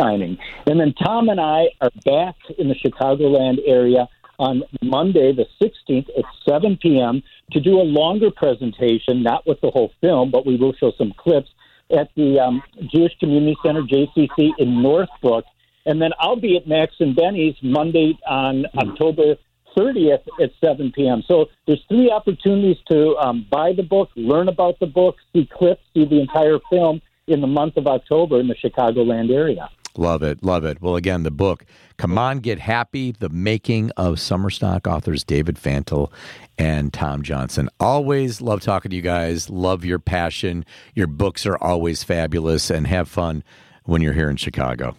signing. 0.00 0.38
And 0.66 0.80
then 0.80 0.94
Tom 0.94 1.28
and 1.28 1.40
I 1.40 1.66
are 1.80 1.90
back 2.04 2.34
in 2.58 2.68
the 2.68 2.74
Chicagoland 2.74 3.58
area 3.66 4.08
on 4.38 4.62
Monday, 4.82 5.32
the 5.32 5.46
16th 5.62 6.08
at 6.16 6.24
7 6.48 6.78
p.m. 6.80 7.22
to 7.52 7.60
do 7.60 7.80
a 7.80 7.82
longer 7.82 8.30
presentation, 8.30 9.22
not 9.22 9.46
with 9.46 9.60
the 9.60 9.70
whole 9.70 9.92
film, 10.00 10.30
but 10.30 10.46
we 10.46 10.56
will 10.56 10.74
show 10.74 10.92
some 10.98 11.12
clips 11.16 11.48
at 11.90 12.10
the 12.16 12.38
um, 12.38 12.62
Jewish 12.92 13.16
Community 13.18 13.56
Center, 13.64 13.82
JCC, 13.82 14.50
in 14.58 14.82
Northbrook. 14.82 15.44
And 15.84 16.02
then 16.02 16.10
I'll 16.18 16.40
be 16.40 16.56
at 16.56 16.66
Max 16.66 16.94
and 16.98 17.14
Benny's 17.14 17.54
Monday 17.62 18.18
on 18.26 18.66
October 18.76 19.36
30th 19.76 20.26
at 20.42 20.50
7 20.64 20.92
p.m. 20.92 21.22
So 21.28 21.46
there's 21.66 21.82
three 21.88 22.10
opportunities 22.10 22.78
to 22.90 23.16
um, 23.18 23.46
buy 23.50 23.72
the 23.72 23.82
book, 23.82 24.10
learn 24.16 24.48
about 24.48 24.80
the 24.80 24.86
book, 24.86 25.16
see 25.32 25.48
clips, 25.52 25.82
see 25.94 26.04
the 26.04 26.20
entire 26.20 26.58
film 26.70 27.00
in 27.28 27.40
the 27.40 27.46
month 27.46 27.76
of 27.76 27.86
October 27.86 28.40
in 28.40 28.48
the 28.48 28.54
Chicagoland 28.54 29.30
area. 29.30 29.68
Love 29.98 30.22
it. 30.22 30.42
Love 30.42 30.64
it. 30.64 30.80
Well, 30.80 30.96
again, 30.96 31.22
the 31.22 31.30
book, 31.30 31.64
Come 31.96 32.18
On, 32.18 32.40
Get 32.40 32.58
Happy, 32.58 33.12
The 33.12 33.28
Making 33.28 33.90
of 33.96 34.20
Summer 34.20 34.50
Stock, 34.50 34.86
authors 34.86 35.24
David 35.24 35.56
Fantle 35.56 36.10
and 36.58 36.92
Tom 36.92 37.22
Johnson. 37.22 37.68
Always 37.80 38.40
love 38.40 38.60
talking 38.60 38.90
to 38.90 38.96
you 38.96 39.02
guys. 39.02 39.48
Love 39.50 39.84
your 39.84 39.98
passion. 39.98 40.64
Your 40.94 41.06
books 41.06 41.46
are 41.46 41.56
always 41.58 42.02
fabulous 42.02 42.70
and 42.70 42.86
have 42.86 43.08
fun 43.08 43.42
when 43.84 44.02
you're 44.02 44.12
here 44.12 44.30
in 44.30 44.36
Chicago. 44.36 44.96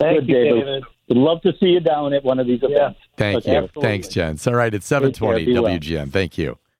Thank 0.00 0.20
Good, 0.20 0.28
you, 0.28 0.34
David. 0.34 0.64
David. 0.64 0.84
Would 1.08 1.18
love 1.18 1.40
to 1.42 1.52
see 1.58 1.66
you 1.66 1.80
down 1.80 2.12
at 2.12 2.22
one 2.22 2.38
of 2.38 2.46
these 2.46 2.60
events. 2.62 3.00
Thank 3.16 3.38
Okay. 3.38 3.52
you. 3.52 3.58
Absolutely. 3.58 3.82
Thanks, 3.82 4.08
Jen. 4.08 4.38
All 4.46 4.54
right, 4.54 4.74
it's 4.74 4.86
720 4.86 5.44
Be 5.46 5.54
well. 5.54 5.64
WGN. 5.64 6.10
Thank 6.12 6.36
you. 6.36 6.58